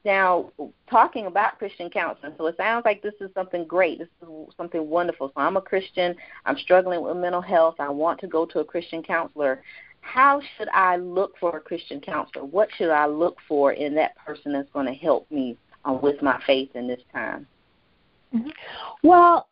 now, 0.08 0.50
talking 0.90 1.26
about 1.26 1.58
Christian 1.58 1.90
counseling, 1.90 2.32
so 2.38 2.46
it 2.46 2.56
sounds 2.56 2.86
like 2.86 3.02
this 3.02 3.12
is 3.20 3.28
something 3.34 3.66
great. 3.66 3.98
This 3.98 4.08
is 4.22 4.28
something 4.56 4.88
wonderful. 4.88 5.28
So 5.28 5.34
I'm 5.36 5.58
a 5.58 5.60
Christian. 5.60 6.16
I'm 6.46 6.56
struggling 6.56 7.02
with 7.02 7.18
mental 7.18 7.42
health. 7.42 7.74
I 7.78 7.90
want 7.90 8.18
to 8.20 8.26
go 8.26 8.46
to 8.46 8.60
a 8.60 8.64
Christian 8.64 9.02
counselor. 9.02 9.62
How 10.00 10.40
should 10.56 10.70
I 10.70 10.96
look 10.96 11.34
for 11.38 11.58
a 11.58 11.60
Christian 11.60 12.00
counselor? 12.00 12.46
What 12.46 12.70
should 12.78 12.88
I 12.88 13.04
look 13.04 13.36
for 13.46 13.74
in 13.74 13.94
that 13.96 14.16
person 14.16 14.54
that's 14.54 14.70
going 14.72 14.86
to 14.86 14.94
help 14.94 15.30
me 15.30 15.58
uh, 15.84 15.92
with 15.92 16.22
my 16.22 16.42
faith 16.46 16.70
in 16.74 16.88
this 16.88 17.02
time? 17.12 17.46
Mm-hmm. 18.34 18.48
Well, 19.02 19.48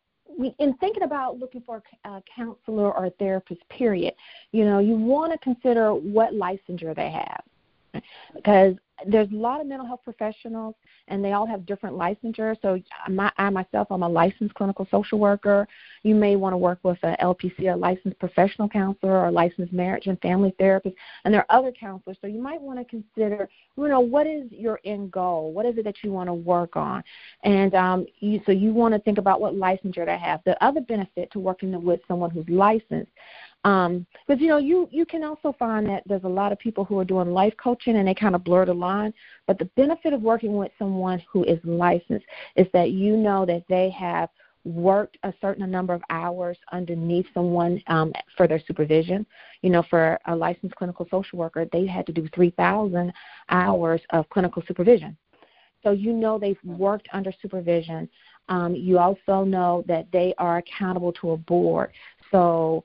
in 0.58 0.72
thinking 0.78 1.02
about 1.02 1.38
looking 1.38 1.60
for 1.66 1.82
a 2.06 2.22
counselor 2.34 2.94
or 2.94 3.04
a 3.04 3.10
therapist, 3.10 3.60
period, 3.68 4.14
you 4.52 4.64
know, 4.64 4.78
you 4.78 4.96
want 4.96 5.32
to 5.32 5.38
consider 5.38 5.92
what 5.92 6.32
licensure 6.32 6.96
they 6.96 7.10
have 7.10 7.42
because 8.34 8.76
there's 9.06 9.30
a 9.30 9.36
lot 9.36 9.60
of 9.60 9.66
mental 9.66 9.86
health 9.86 10.00
professionals 10.04 10.74
and 11.08 11.22
they 11.24 11.32
all 11.32 11.46
have 11.46 11.66
different 11.66 11.96
licensures. 11.96 12.56
So 12.62 12.80
my, 13.08 13.30
i 13.36 13.50
myself 13.50 13.88
i'm 13.90 14.02
a 14.02 14.08
licensed 14.08 14.54
clinical 14.54 14.86
social 14.90 15.18
worker. 15.18 15.68
You 16.02 16.14
may 16.14 16.36
want 16.36 16.54
to 16.54 16.56
work 16.56 16.78
with 16.82 16.98
a 17.02 17.16
lpc 17.20 17.72
a 17.72 17.76
licensed 17.76 18.18
professional 18.18 18.68
counselor 18.68 19.12
or 19.12 19.26
a 19.26 19.30
licensed 19.30 19.72
marriage 19.72 20.06
and 20.06 20.20
family 20.20 20.54
therapist. 20.58 20.96
And 21.24 21.34
there 21.34 21.44
are 21.48 21.58
other 21.58 21.72
counselors. 21.72 22.16
So 22.20 22.26
you 22.26 22.40
might 22.40 22.60
want 22.60 22.78
to 22.78 22.84
consider 22.84 23.48
you 23.76 23.88
know 23.88 24.00
what 24.00 24.26
is 24.26 24.50
your 24.50 24.80
end 24.84 25.12
goal? 25.12 25.52
What 25.52 25.66
is 25.66 25.76
it 25.76 25.84
that 25.84 25.96
you 26.02 26.10
want 26.10 26.28
to 26.28 26.34
work 26.34 26.76
on? 26.76 27.04
And 27.44 27.74
um, 27.74 28.06
you, 28.20 28.40
so 28.46 28.52
you 28.52 28.72
want 28.72 28.94
to 28.94 29.00
think 29.00 29.18
about 29.18 29.40
what 29.40 29.54
licensure 29.54 30.06
to 30.06 30.16
have. 30.16 30.40
The 30.44 30.62
other 30.64 30.80
benefit 30.80 31.30
to 31.32 31.38
working 31.38 31.82
with 31.84 32.00
someone 32.08 32.30
who's 32.30 32.48
licensed 32.48 33.12
um, 33.66 34.06
because 34.26 34.40
you 34.40 34.46
know, 34.46 34.58
you 34.58 34.88
you 34.92 35.04
can 35.04 35.24
also 35.24 35.52
find 35.58 35.88
that 35.88 36.04
there's 36.06 36.22
a 36.22 36.28
lot 36.28 36.52
of 36.52 36.58
people 36.60 36.84
who 36.84 37.00
are 37.00 37.04
doing 37.04 37.32
life 37.32 37.52
coaching 37.60 37.96
and 37.96 38.06
they 38.06 38.14
kind 38.14 38.36
of 38.36 38.44
blur 38.44 38.64
the 38.64 38.72
line. 38.72 39.12
But 39.48 39.58
the 39.58 39.64
benefit 39.76 40.12
of 40.12 40.22
working 40.22 40.56
with 40.56 40.70
someone 40.78 41.20
who 41.30 41.42
is 41.42 41.58
licensed 41.64 42.26
is 42.54 42.68
that 42.72 42.92
you 42.92 43.16
know 43.16 43.44
that 43.46 43.64
they 43.68 43.90
have 43.90 44.30
worked 44.64 45.18
a 45.24 45.34
certain 45.40 45.68
number 45.68 45.94
of 45.94 46.02
hours 46.10 46.56
underneath 46.70 47.26
someone 47.34 47.82
um, 47.88 48.12
for 48.36 48.46
their 48.46 48.62
supervision. 48.68 49.26
You 49.62 49.70
know, 49.70 49.82
for 49.90 50.16
a 50.26 50.36
licensed 50.36 50.76
clinical 50.76 51.08
social 51.10 51.36
worker, 51.36 51.66
they 51.72 51.86
had 51.86 52.06
to 52.06 52.12
do 52.12 52.28
3,000 52.32 53.12
hours 53.48 54.00
of 54.10 54.28
clinical 54.28 54.62
supervision. 54.68 55.16
So 55.82 55.90
you 55.90 56.12
know 56.12 56.38
they've 56.38 56.58
worked 56.64 57.08
under 57.12 57.32
supervision. 57.42 58.08
Um, 58.48 58.76
you 58.76 58.98
also 58.98 59.42
know 59.42 59.84
that 59.88 60.06
they 60.12 60.34
are 60.38 60.58
accountable 60.58 61.12
to 61.14 61.32
a 61.32 61.36
board. 61.36 61.90
So 62.30 62.84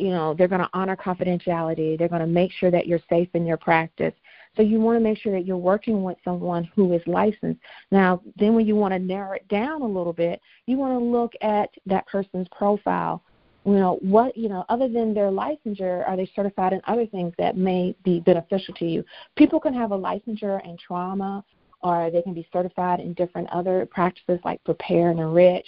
you 0.00 0.10
know 0.10 0.34
they're 0.34 0.48
going 0.48 0.60
to 0.60 0.70
honor 0.72 0.96
confidentiality 0.96 1.98
they're 1.98 2.08
going 2.08 2.20
to 2.20 2.26
make 2.26 2.50
sure 2.52 2.70
that 2.70 2.86
you're 2.86 3.00
safe 3.08 3.28
in 3.34 3.46
your 3.46 3.56
practice 3.56 4.14
So 4.56 4.62
you 4.62 4.80
want 4.80 4.96
to 4.96 5.00
make 5.00 5.18
sure 5.18 5.32
that 5.32 5.46
you're 5.46 5.56
working 5.56 6.02
with 6.02 6.16
someone 6.24 6.68
who 6.74 6.92
is 6.92 7.02
licensed. 7.06 7.60
Now, 7.90 8.20
then 8.36 8.54
when 8.54 8.66
you 8.66 8.74
want 8.74 8.92
to 8.92 8.98
narrow 8.98 9.32
it 9.32 9.46
down 9.48 9.82
a 9.82 9.86
little 9.86 10.12
bit, 10.12 10.40
you 10.66 10.76
want 10.76 10.98
to 10.98 11.04
look 11.04 11.32
at 11.40 11.70
that 11.86 12.06
person's 12.06 12.48
profile. 12.56 13.22
You 13.64 13.74
know, 13.74 13.98
what, 14.00 14.36
you 14.36 14.48
know, 14.48 14.64
other 14.68 14.88
than 14.88 15.14
their 15.14 15.30
licensure, 15.30 16.08
are 16.08 16.16
they 16.16 16.30
certified 16.34 16.72
in 16.72 16.80
other 16.86 17.06
things 17.06 17.32
that 17.38 17.56
may 17.56 17.94
be 18.04 18.20
beneficial 18.20 18.74
to 18.74 18.86
you? 18.86 19.04
People 19.36 19.60
can 19.60 19.74
have 19.74 19.92
a 19.92 19.98
licensure 19.98 20.64
in 20.64 20.76
trauma 20.78 21.44
or 21.82 22.10
they 22.10 22.22
can 22.22 22.34
be 22.34 22.46
certified 22.52 23.00
in 23.00 23.12
different 23.14 23.48
other 23.50 23.86
practices 23.86 24.40
like 24.44 24.62
prepare 24.64 25.10
and 25.10 25.20
enrich 25.20 25.66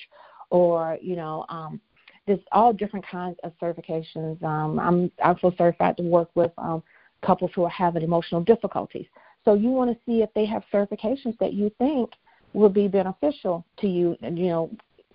or, 0.51 0.99
you 1.01 1.17
know, 1.17 1.45
um, 1.49 1.81
there's 2.27 2.41
all 2.53 2.73
different 2.73 3.07
kinds 3.07 3.37
of 3.43 3.53
certifications. 3.61 4.43
Um, 4.43 4.79
I'm 4.79 5.11
also 5.23 5.53
certified 5.59 5.97
to 5.97 6.03
work 6.03 6.31
with 6.35 6.53
um, 6.59 6.83
couples 7.25 7.51
who 7.55 7.65
are 7.65 7.71
having 7.71 8.03
emotional 8.03 8.43
difficulties. 8.43 9.07
So 9.45 9.55
you 9.55 9.71
want 9.71 9.91
to 9.91 9.99
see 10.07 10.23
if 10.23 10.33
they 10.35 10.47
have 10.47 10.63
certifications 10.73 11.37
that 11.39 11.53
you 11.53 11.71
think 11.79 12.11
will 12.53 12.69
be 12.69 12.87
beneficial 12.87 13.65
to 13.79 13.89
you, 13.89 14.17
you 14.23 14.49
know, 14.49 14.71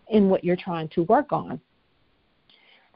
in 0.09 0.29
what 0.29 0.43
you're 0.43 0.57
trying 0.57 0.89
to 0.89 1.03
work 1.03 1.31
on. 1.31 1.59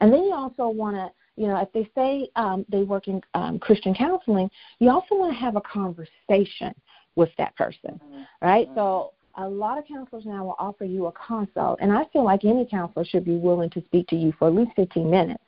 And 0.00 0.12
then 0.12 0.24
you 0.24 0.34
also 0.34 0.68
want 0.68 0.96
to, 0.96 1.10
you 1.40 1.46
know, 1.46 1.56
if 1.60 1.72
they 1.72 1.88
say 1.94 2.28
um, 2.36 2.66
they 2.68 2.82
work 2.82 3.08
in 3.08 3.22
um, 3.34 3.58
Christian 3.58 3.94
counseling, 3.94 4.50
you 4.78 4.90
also 4.90 5.14
want 5.14 5.32
to 5.32 5.38
have 5.38 5.56
a 5.56 5.60
conversation 5.60 6.74
with 7.14 7.30
that 7.38 7.54
person, 7.56 8.00
mm-hmm. 8.04 8.22
right? 8.42 8.66
Mm-hmm. 8.66 8.78
So 8.78 9.12
a 9.36 9.48
lot 9.48 9.78
of 9.78 9.86
counselors 9.86 10.24
now 10.26 10.44
will 10.44 10.56
offer 10.58 10.84
you 10.84 11.06
a 11.06 11.12
consult, 11.12 11.78
and 11.80 11.92
I 11.92 12.04
feel 12.12 12.24
like 12.24 12.44
any 12.44 12.66
counselor 12.66 13.04
should 13.04 13.24
be 13.24 13.36
willing 13.36 13.70
to 13.70 13.82
speak 13.82 14.06
to 14.08 14.16
you 14.16 14.32
for 14.38 14.48
at 14.48 14.54
least 14.54 14.72
15 14.76 15.10
minutes 15.10 15.42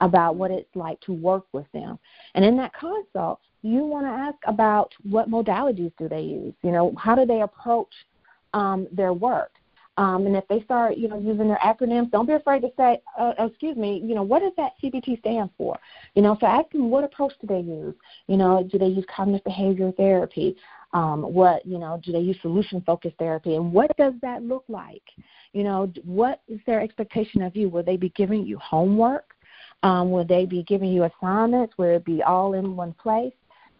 about 0.00 0.36
what 0.36 0.50
it's 0.50 0.74
like 0.74 1.00
to 1.02 1.12
work 1.12 1.44
with 1.52 1.66
them. 1.72 1.98
And 2.34 2.44
in 2.44 2.56
that 2.56 2.72
consult, 2.74 3.40
you 3.62 3.84
want 3.84 4.06
to 4.06 4.10
ask 4.10 4.36
about 4.46 4.92
what 5.08 5.30
modalities 5.30 5.92
do 5.98 6.08
they 6.08 6.20
use? 6.20 6.54
You 6.62 6.72
know, 6.72 6.94
how 6.98 7.14
do 7.14 7.24
they 7.24 7.42
approach 7.42 7.92
um, 8.52 8.86
their 8.92 9.12
work? 9.12 9.52
Um, 9.96 10.26
and 10.26 10.34
if 10.34 10.46
they 10.48 10.60
start, 10.62 10.96
you 10.96 11.06
know, 11.06 11.18
using 11.18 11.46
their 11.46 11.58
acronyms, 11.58 12.10
don't 12.10 12.26
be 12.26 12.32
afraid 12.32 12.62
to 12.62 12.72
say, 12.76 13.00
uh, 13.18 13.32
excuse 13.38 13.76
me, 13.76 14.02
you 14.04 14.14
know, 14.14 14.24
what 14.24 14.40
does 14.40 14.52
that 14.56 14.72
CBT 14.82 15.20
stand 15.20 15.50
for? 15.56 15.78
You 16.14 16.22
know, 16.22 16.36
so 16.40 16.46
ask 16.46 16.70
them 16.72 16.90
what 16.90 17.04
approach 17.04 17.32
do 17.40 17.46
they 17.46 17.60
use? 17.60 17.94
You 18.26 18.36
know, 18.36 18.68
do 18.70 18.76
they 18.76 18.86
use 18.86 19.04
cognitive 19.14 19.44
behavior 19.44 19.92
therapy? 19.92 20.56
Um, 20.94 21.22
what, 21.22 21.66
you 21.66 21.78
know, 21.78 22.00
do 22.02 22.12
they 22.12 22.20
use 22.20 22.36
solution 22.40 22.80
focused 22.86 23.16
therapy? 23.18 23.56
And 23.56 23.72
what 23.72 23.94
does 23.96 24.14
that 24.22 24.42
look 24.42 24.64
like? 24.68 25.02
You 25.52 25.64
know, 25.64 25.92
what 26.04 26.40
is 26.48 26.60
their 26.66 26.80
expectation 26.80 27.42
of 27.42 27.54
you? 27.56 27.68
Will 27.68 27.82
they 27.82 27.96
be 27.96 28.10
giving 28.10 28.46
you 28.46 28.58
homework? 28.58 29.34
Um, 29.82 30.10
will 30.10 30.24
they 30.24 30.46
be 30.46 30.62
giving 30.62 30.90
you 30.90 31.04
assignments? 31.04 31.76
Will 31.76 31.96
it 31.96 32.04
be 32.04 32.22
all 32.22 32.54
in 32.54 32.76
one 32.76 32.92
place? 32.94 33.34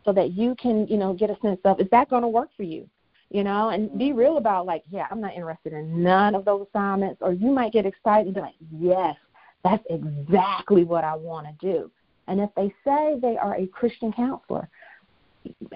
So 0.04 0.12
that 0.12 0.32
you 0.32 0.54
can, 0.56 0.86
you 0.88 0.98
know, 0.98 1.14
get 1.14 1.30
a 1.30 1.38
sense 1.40 1.60
of 1.64 1.80
is 1.80 1.88
that 1.90 2.10
going 2.10 2.22
to 2.22 2.28
work 2.28 2.50
for 2.56 2.64
you? 2.64 2.88
you 3.34 3.42
know, 3.42 3.70
and 3.70 3.98
be 3.98 4.12
real 4.12 4.36
about 4.36 4.64
like, 4.64 4.84
yeah, 4.90 5.08
I'm 5.10 5.20
not 5.20 5.34
interested 5.34 5.72
in 5.72 6.04
none 6.04 6.36
of 6.36 6.44
those 6.44 6.68
assignments. 6.68 7.20
Or 7.20 7.32
you 7.32 7.50
might 7.50 7.72
get 7.72 7.84
excited 7.84 8.26
and 8.26 8.34
be 8.34 8.40
like, 8.40 8.54
yes, 8.70 9.16
that's 9.64 9.82
exactly 9.90 10.84
what 10.84 11.02
I 11.02 11.16
want 11.16 11.48
to 11.48 11.66
do. 11.66 11.90
And 12.28 12.40
if 12.40 12.50
they 12.54 12.72
say 12.84 13.18
they 13.20 13.36
are 13.36 13.56
a 13.56 13.66
Christian 13.66 14.12
counselor, 14.12 14.68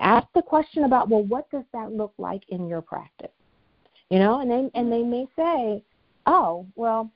ask 0.01 0.27
the 0.35 0.43
question 0.43 0.85
about, 0.85 1.09
well, 1.09 1.25
what 1.25 1.51
does 1.51 1.65
that 1.73 1.93
look 1.93 2.13
like 2.19 2.43
in 2.49 2.69
your 2.69 2.83
practice? 2.83 3.31
You 4.11 4.19
know, 4.19 4.41
and 4.41 4.51
they 4.51 4.71
and 4.79 4.91
they 4.91 5.03
may 5.03 5.27
say, 5.37 5.83
oh, 6.27 6.67
well, 6.77 7.11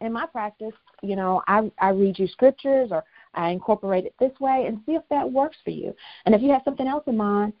in 0.00 0.12
my 0.12 0.26
practice, 0.26 0.72
you 1.02 1.16
know, 1.16 1.42
I 1.46 1.70
I 1.78 1.90
read 1.90 2.18
you 2.18 2.26
scriptures 2.28 2.88
or 2.90 3.04
I 3.34 3.50
incorporate 3.50 4.06
it 4.06 4.14
this 4.18 4.32
way 4.40 4.64
and 4.66 4.80
see 4.86 4.92
if 4.92 5.02
that 5.10 5.30
works 5.30 5.56
for 5.64 5.70
you. 5.70 5.94
And 6.24 6.34
if 6.34 6.42
you 6.42 6.50
have 6.50 6.62
something 6.64 6.88
else 6.88 7.04
in 7.06 7.16
mind, 7.16 7.52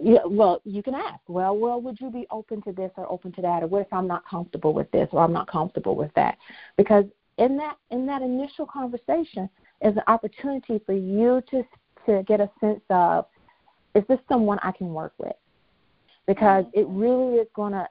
yeah, 0.00 0.24
well, 0.24 0.60
you 0.64 0.82
can 0.82 0.94
ask, 0.94 1.20
well, 1.26 1.56
well, 1.56 1.80
would 1.80 2.00
you 2.00 2.10
be 2.10 2.26
open 2.30 2.62
to 2.62 2.72
this 2.72 2.90
or 2.96 3.10
open 3.10 3.32
to 3.32 3.42
that, 3.42 3.62
or 3.62 3.66
what 3.66 3.82
if 3.82 3.92
I'm 3.92 4.06
not 4.06 4.28
comfortable 4.28 4.72
with 4.72 4.90
this 4.92 5.08
or 5.12 5.22
I'm 5.22 5.32
not 5.32 5.50
comfortable 5.50 5.96
with 5.96 6.12
that? 6.14 6.38
Because 6.76 7.04
in 7.38 7.56
that 7.58 7.76
in 7.90 8.06
that 8.06 8.22
initial 8.22 8.66
conversation 8.66 9.48
is 9.82 9.96
an 9.96 10.02
opportunity 10.06 10.80
for 10.86 10.94
you 10.94 11.42
to 11.50 11.62
to 12.06 12.22
get 12.26 12.40
a 12.40 12.50
sense 12.60 12.80
of 12.90 13.26
is 13.94 14.04
this 14.08 14.18
someone 14.28 14.58
I 14.62 14.72
can 14.72 14.92
work 14.92 15.14
with? 15.18 15.36
Because 16.26 16.64
mm-hmm. 16.66 16.80
it 16.80 16.86
really 16.88 17.36
is 17.36 17.48
going 17.54 17.72
to 17.72 17.86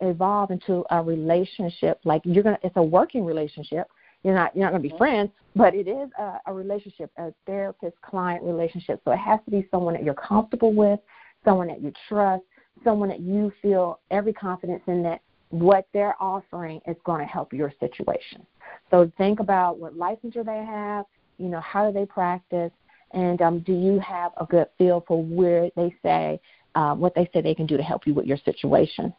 evolve 0.00 0.50
into 0.50 0.84
a 0.90 1.02
relationship. 1.02 2.00
Like 2.04 2.22
you're 2.24 2.42
gonna, 2.42 2.58
it's 2.62 2.76
a 2.76 2.82
working 2.82 3.24
relationship 3.24 3.88
you're 4.26 4.34
not 4.34 4.56
you're 4.56 4.64
not 4.64 4.72
going 4.72 4.82
to 4.82 4.88
be 4.88 4.98
friends, 4.98 5.30
but 5.54 5.72
it 5.72 5.86
is 5.86 6.10
a, 6.18 6.40
a 6.46 6.52
relationship, 6.52 7.12
a 7.16 7.32
therapist 7.46 7.94
client 8.02 8.42
relationship. 8.42 9.00
So 9.04 9.12
it 9.12 9.18
has 9.18 9.38
to 9.44 9.52
be 9.52 9.68
someone 9.70 9.94
that 9.94 10.02
you're 10.02 10.14
comfortable 10.14 10.72
with, 10.72 10.98
someone 11.44 11.68
that 11.68 11.80
you 11.80 11.92
trust, 12.08 12.42
someone 12.82 13.08
that 13.08 13.20
you 13.20 13.52
feel 13.62 14.00
every 14.10 14.32
confidence 14.32 14.82
in 14.88 15.04
that 15.04 15.20
what 15.50 15.86
they're 15.92 16.16
offering 16.20 16.80
is 16.88 16.96
going 17.04 17.24
to 17.24 17.32
help 17.32 17.52
your 17.52 17.72
situation. 17.78 18.44
So 18.90 19.10
think 19.16 19.38
about 19.38 19.78
what 19.78 19.96
licensure 19.96 20.44
they 20.44 20.64
have, 20.64 21.06
you 21.38 21.46
know, 21.46 21.60
how 21.60 21.86
do 21.86 21.96
they 21.96 22.04
practice, 22.04 22.72
and 23.12 23.40
um, 23.42 23.60
do 23.60 23.72
you 23.72 23.98
have 24.00 24.32
a 24.38 24.44
good 24.44 24.66
feel 24.78 25.04
for 25.06 25.22
where 25.22 25.70
they 25.76 25.94
say 26.02 26.40
uh, 26.74 26.94
what 26.94 27.14
they 27.14 27.28
say 27.32 27.40
they 27.40 27.54
can 27.54 27.66
do 27.66 27.76
to 27.76 27.82
help 27.82 28.06
you 28.06 28.14
with 28.14 28.26
your 28.26 28.38
situation? 28.38 29.14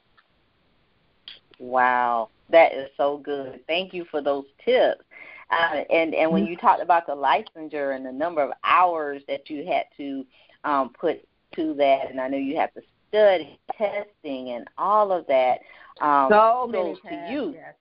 Wow. 1.59 2.29
That 2.49 2.73
is 2.73 2.89
so 2.95 3.17
good. 3.17 3.59
Thank 3.67 3.93
you 3.93 4.05
for 4.09 4.21
those 4.21 4.45
tips. 4.63 5.03
Uh, 5.49 5.81
and 5.89 6.13
and 6.13 6.31
when 6.31 6.43
mm-hmm. 6.43 6.51
you 6.51 6.57
talked 6.57 6.81
about 6.81 7.07
the 7.07 7.13
licensure 7.13 7.95
and 7.95 8.05
the 8.05 8.11
number 8.11 8.43
of 8.43 8.51
hours 8.63 9.21
that 9.27 9.49
you 9.49 9.65
had 9.65 9.85
to 9.95 10.25
um, 10.63 10.91
put 10.99 11.25
to 11.55 11.73
that, 11.75 12.11
and 12.11 12.19
I 12.19 12.27
know 12.27 12.37
you 12.37 12.57
have 12.57 12.73
to 12.73 12.81
study 13.07 13.57
testing 13.77 14.49
and 14.49 14.67
all 14.77 15.11
of 15.11 15.25
that. 15.27 15.59
Um, 16.01 16.27
so 16.29 16.67
many 16.69 16.95
to 16.95 17.31
you. 17.31 17.53
Yes. 17.55 17.75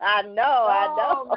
I 0.00 0.22
know, 0.22 0.42
oh, 0.42 0.68
I 0.68 0.94
know. 0.96 1.24
My, 1.26 1.36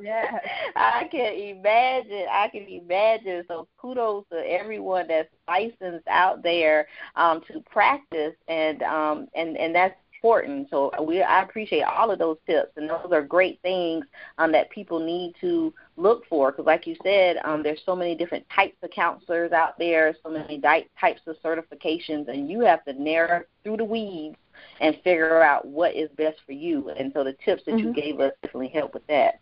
yes. 0.00 0.34
I 0.76 1.08
can 1.10 1.34
imagine. 1.34 2.26
I 2.30 2.48
can 2.48 2.62
imagine. 2.62 3.44
So 3.48 3.68
kudos 3.78 4.24
to 4.32 4.38
everyone 4.38 5.08
that's 5.08 5.28
licensed 5.48 6.06
out 6.08 6.42
there 6.42 6.86
um, 7.16 7.42
to 7.52 7.60
practice, 7.70 8.34
and 8.48 8.82
um, 8.82 9.28
and 9.34 9.56
and 9.56 9.74
that's 9.74 9.94
important. 10.14 10.68
So 10.70 10.90
we 11.02 11.22
I 11.22 11.42
appreciate 11.42 11.82
all 11.82 12.10
of 12.10 12.18
those 12.18 12.38
tips, 12.46 12.72
and 12.76 12.88
those 12.88 13.12
are 13.12 13.22
great 13.22 13.60
things 13.62 14.04
um, 14.38 14.50
that 14.52 14.70
people 14.70 14.98
need 14.98 15.34
to 15.40 15.72
look 15.96 16.24
for. 16.28 16.50
Because, 16.50 16.66
like 16.66 16.86
you 16.86 16.96
said, 17.02 17.36
um, 17.44 17.62
there's 17.62 17.82
so 17.84 17.94
many 17.94 18.14
different 18.14 18.46
types 18.54 18.76
of 18.82 18.90
counselors 18.90 19.52
out 19.52 19.78
there, 19.78 20.14
so 20.22 20.30
many 20.30 20.58
di- 20.58 20.86
types 21.00 21.20
of 21.26 21.36
certifications, 21.44 22.28
and 22.28 22.50
you 22.50 22.60
have 22.60 22.84
to 22.84 22.92
narrow 22.92 23.42
through 23.62 23.76
the 23.76 23.84
weeds 23.84 24.36
and 24.80 24.96
figure 25.04 25.42
out 25.42 25.66
what 25.66 25.94
is 25.94 26.10
best 26.16 26.38
for 26.44 26.52
you. 26.52 26.90
And 26.90 27.12
so 27.12 27.24
the 27.24 27.34
tips 27.44 27.62
that 27.66 27.74
mm-hmm. 27.74 27.88
you 27.88 27.94
gave 27.94 28.20
us 28.20 28.32
definitely 28.42 28.68
help 28.68 28.94
with 28.94 29.06
that. 29.06 29.40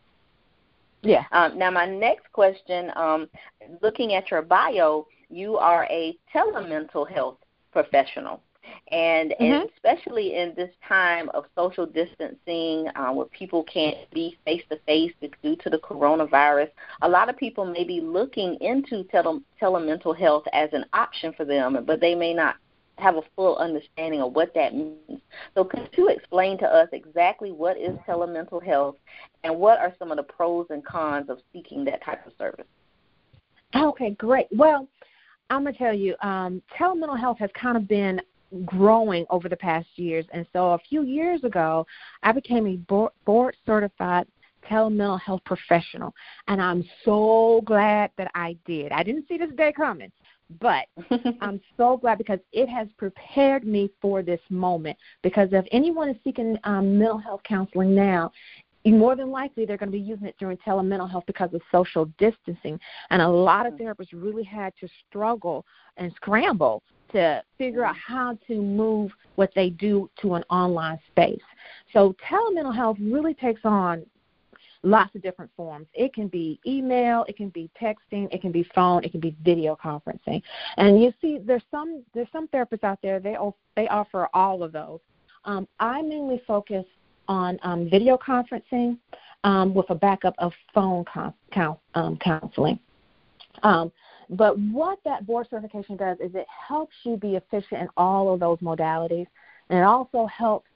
Yeah. 1.03 1.25
Um, 1.33 1.59
now, 1.59 1.71
my 1.71 1.87
next 1.87 2.33
question, 2.33 2.91
um, 2.97 3.29
looking 3.83 4.15
at 4.15 4.31
your 4.31 4.43
bio, 4.43 5.07
you 5.29 5.57
are 5.57 5.87
a 5.91 6.17
telemental 6.35 7.09
health 7.09 7.39
professional. 7.73 8.41
And, 8.91 9.33
mm-hmm. 9.33 9.45
and 9.45 9.71
especially 9.75 10.37
in 10.37 10.55
this 10.57 10.71
time 10.89 11.29
of 11.31 11.45
social 11.55 11.85
distancing, 11.85 12.89
uh, 12.97 13.13
where 13.13 13.27
people 13.27 13.65
can't 13.65 13.97
be 14.13 14.39
face 14.45 14.63
to 14.71 14.79
face 14.87 15.13
due 15.43 15.57
to 15.57 15.71
the 15.71 15.79
coronavirus, 15.79 16.71
a 17.03 17.09
lot 17.09 17.29
of 17.29 17.37
people 17.37 17.65
may 17.65 17.85
be 17.85 18.01
looking 18.01 18.57
into 18.61 19.05
tele, 19.05 19.41
telemental 19.61 20.17
health 20.17 20.45
as 20.53 20.71
an 20.73 20.87
option 20.95 21.35
for 21.37 21.45
them, 21.45 21.85
but 21.87 22.01
they 22.01 22.15
may 22.15 22.33
not 22.33 22.57
have 22.99 23.17
a 23.17 23.23
full 23.35 23.57
understanding 23.57 24.23
of 24.23 24.33
what 24.33 24.55
that 24.55 24.75
means. 24.75 25.21
So, 25.55 25.65
could 25.65 25.89
you 25.97 26.09
explain 26.09 26.59
to 26.59 26.67
us 26.67 26.89
exactly 26.93 27.53
what 27.53 27.77
is 27.77 27.97
telemental 28.07 28.63
health 28.65 28.97
and 29.43 29.57
what 29.59 29.79
are 29.79 29.95
some 29.99 30.11
of 30.11 30.17
the 30.17 30.23
pros 30.23 30.67
and 30.71 30.85
cons 30.85 31.29
of 31.29 31.39
seeking 31.53 31.85
that 31.87 32.05
type 32.05 32.27
of 32.27 32.33
service? 32.39 32.67
Okay, 33.75 34.11
great. 34.11 34.47
Well, 34.53 34.89
I'm 35.51 35.63
going 35.63 35.75
to 35.75 35.79
tell 35.79 35.95
you, 35.95 36.15
um, 36.23 36.63
telemental 36.79 37.19
health 37.19 37.39
has 37.39 37.51
kind 37.61 37.77
of 37.77 37.89
been 37.89 38.21
growing 38.65 39.27
over 39.31 39.49
the 39.49 39.57
past 39.57 39.89
years. 39.97 40.25
And 40.33 40.47
so 40.53 40.73
a 40.73 40.79
few 40.79 41.03
years 41.03 41.43
ago, 41.45 41.87
I 42.23 42.33
became 42.33 42.67
a 42.67 43.11
board 43.25 43.57
certified 43.67 44.27
telemental 44.71 45.21
health 45.21 45.43
professional. 45.45 46.15
And 46.49 46.61
I'm 46.61 46.85
so 47.05 47.63
glad 47.65 48.11
that 48.19 48.31
I 48.35 48.57
did. 48.65 48.93
I 48.93 49.03
didn't 49.03 49.27
see 49.29 49.39
this 49.39 49.51
day 49.57 49.73
coming, 49.73 50.11
but 50.61 50.87
I'm 51.41 51.61
so 51.77 51.97
glad 51.97 52.19
because 52.19 52.41
it 52.53 52.69
has 52.69 52.89
prepared 52.97 53.67
me 53.67 53.91
for 54.01 54.23
this 54.23 54.41
moment. 54.51 54.97
Because 55.23 55.49
if 55.53 55.65
anyone 55.73 56.09
is 56.09 56.17
seeking 56.25 56.59
um, 56.65 56.99
mental 56.99 57.19
health 57.19 57.41
counseling 57.45 57.95
now, 57.95 58.31
more 58.87 59.17
than 59.17 59.31
likely 59.31 59.65
they're 59.65 59.79
going 59.79 59.91
to 59.91 59.97
be 59.97 60.03
using 60.03 60.27
it 60.27 60.37
during 60.39 60.59
telemental 60.59 61.11
health 61.11 61.25
because 61.27 61.53
of 61.55 61.63
social 61.73 62.07
distancing. 62.19 62.79
And 63.11 63.23
a 63.23 63.29
lot 63.29 63.67
of 63.67 63.75
mm-hmm. 63.75 63.87
therapists 63.87 64.13
really 64.13 64.45
had 64.45 64.75
to 64.81 64.89
struggle 65.09 65.65
and 65.97 66.13
scramble 66.17 66.83
to 67.13 67.43
figure 67.57 67.85
out 67.85 67.97
how 67.97 68.37
to 68.47 68.61
move 68.61 69.11
what 69.37 69.51
they 69.55 69.71
do 69.71 70.11
to 70.21 70.35
an 70.35 70.43
online 70.51 70.99
space. 71.11 71.41
So 71.93 72.15
telemental 72.29 72.75
health 72.75 72.99
really 73.01 73.35
takes 73.35 73.61
on 73.65 74.05
lots 74.85 75.15
of 75.15 75.23
different 75.23 75.51
forms. 75.57 75.87
It 75.95 76.15
can 76.15 76.29
be 76.29 76.61
email, 76.67 77.25
it 77.29 77.37
can 77.37 77.49
be 77.49 77.71
texting, 77.81 78.33
it 78.33 78.41
can 78.41 78.53
be 78.53 78.69
phone, 78.75 79.03
it 79.03 79.11
can 79.11 79.21
be 79.21 79.35
video 79.43 79.77
conferencing. 79.77 80.43
And 80.77 81.03
you 81.03 81.13
see, 81.21 81.39
there's 81.43 81.63
some 81.71 82.05
there's 82.13 82.29
some 82.33 82.49
therapists 82.49 82.85
out 82.85 82.99
there 83.03 83.19
they 83.19 83.37
they 83.75 83.89
offer 83.89 84.29
all 84.35 84.63
of 84.63 84.73
those. 84.73 85.01
Um, 85.45 85.67
I 85.81 86.03
mainly 86.03 86.43
focus 86.47 86.85
on 87.27 87.59
um, 87.63 87.89
video 87.91 88.19
conferencing 88.19 88.99
um, 89.45 89.75
with 89.75 89.89
a 89.91 89.95
backup 89.95 90.35
of 90.39 90.53
phone 90.75 91.05
con- 91.13 91.35
um, 91.95 92.19
counseling. 92.19 92.79
Um, 93.63 93.91
but 94.31 94.59
what 94.59 94.99
that 95.05 95.27
board 95.27 95.47
certification 95.51 95.97
does 95.97 96.19
is 96.19 96.35
it 96.35 96.47
helps 96.49 96.95
you 97.05 97.17
be 97.17 97.37
efficient 97.37 97.83
in 97.83 97.89
all 97.97 98.33
of 98.33 98.41
those 98.41 98.59
modalities, 98.59 99.27
and 99.69 99.79
it 99.79 99.83
also 99.83 100.27
helps 100.27 100.69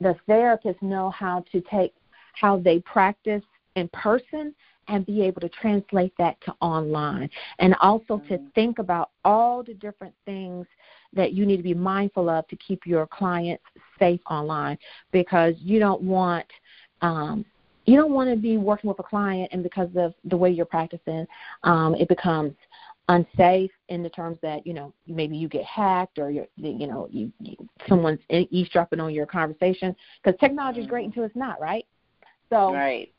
the 0.00 0.14
therapist 0.26 0.80
know 0.82 1.10
how 1.10 1.44
to 1.52 1.60
take 1.70 1.94
how 2.34 2.58
they 2.58 2.80
practice 2.80 3.42
in 3.76 3.88
person 3.88 4.54
and 4.88 5.06
be 5.06 5.22
able 5.22 5.40
to 5.40 5.48
translate 5.48 6.12
that 6.18 6.40
to 6.42 6.54
online. 6.60 7.30
And 7.58 7.74
also 7.80 8.18
to 8.28 8.34
mm-hmm. 8.34 8.46
think 8.54 8.78
about 8.78 9.10
all 9.24 9.62
the 9.62 9.74
different 9.74 10.14
things 10.24 10.66
that 11.14 11.32
you 11.32 11.46
need 11.46 11.56
to 11.56 11.62
be 11.62 11.74
mindful 11.74 12.28
of 12.28 12.46
to 12.48 12.56
keep 12.56 12.86
your 12.86 13.06
clients 13.06 13.64
safe 13.98 14.20
online. 14.28 14.78
Because 15.12 15.54
you 15.58 15.78
don't 15.78 16.02
want 16.02 16.46
um, 17.02 17.44
you 17.86 17.96
don't 17.96 18.12
want 18.12 18.30
to 18.30 18.36
be 18.36 18.56
working 18.56 18.88
with 18.88 18.98
a 18.98 19.02
client 19.02 19.50
and 19.52 19.62
because 19.62 19.90
of 19.94 20.14
the 20.24 20.36
way 20.36 20.50
you're 20.50 20.64
practicing 20.64 21.26
um, 21.64 21.94
it 21.96 22.08
becomes 22.08 22.54
unsafe 23.10 23.70
in 23.90 24.02
the 24.02 24.08
terms 24.08 24.38
that 24.40 24.66
you 24.66 24.72
know 24.72 24.92
maybe 25.06 25.36
you 25.36 25.48
get 25.48 25.64
hacked 25.64 26.18
or 26.18 26.30
you're 26.30 26.46
you 26.56 26.86
know 26.86 27.06
you, 27.10 27.30
you 27.40 27.56
someone's 27.88 28.20
eavesdropping 28.30 29.00
on 29.00 29.12
your 29.12 29.26
conversation. 29.26 29.94
Because 30.22 30.38
technology 30.40 30.80
is 30.80 30.86
great 30.86 31.02
mm-hmm. 31.02 31.10
until 31.10 31.24
it's 31.24 31.36
not 31.36 31.60
right? 31.60 31.84
So 32.50 32.72
right 32.72 33.13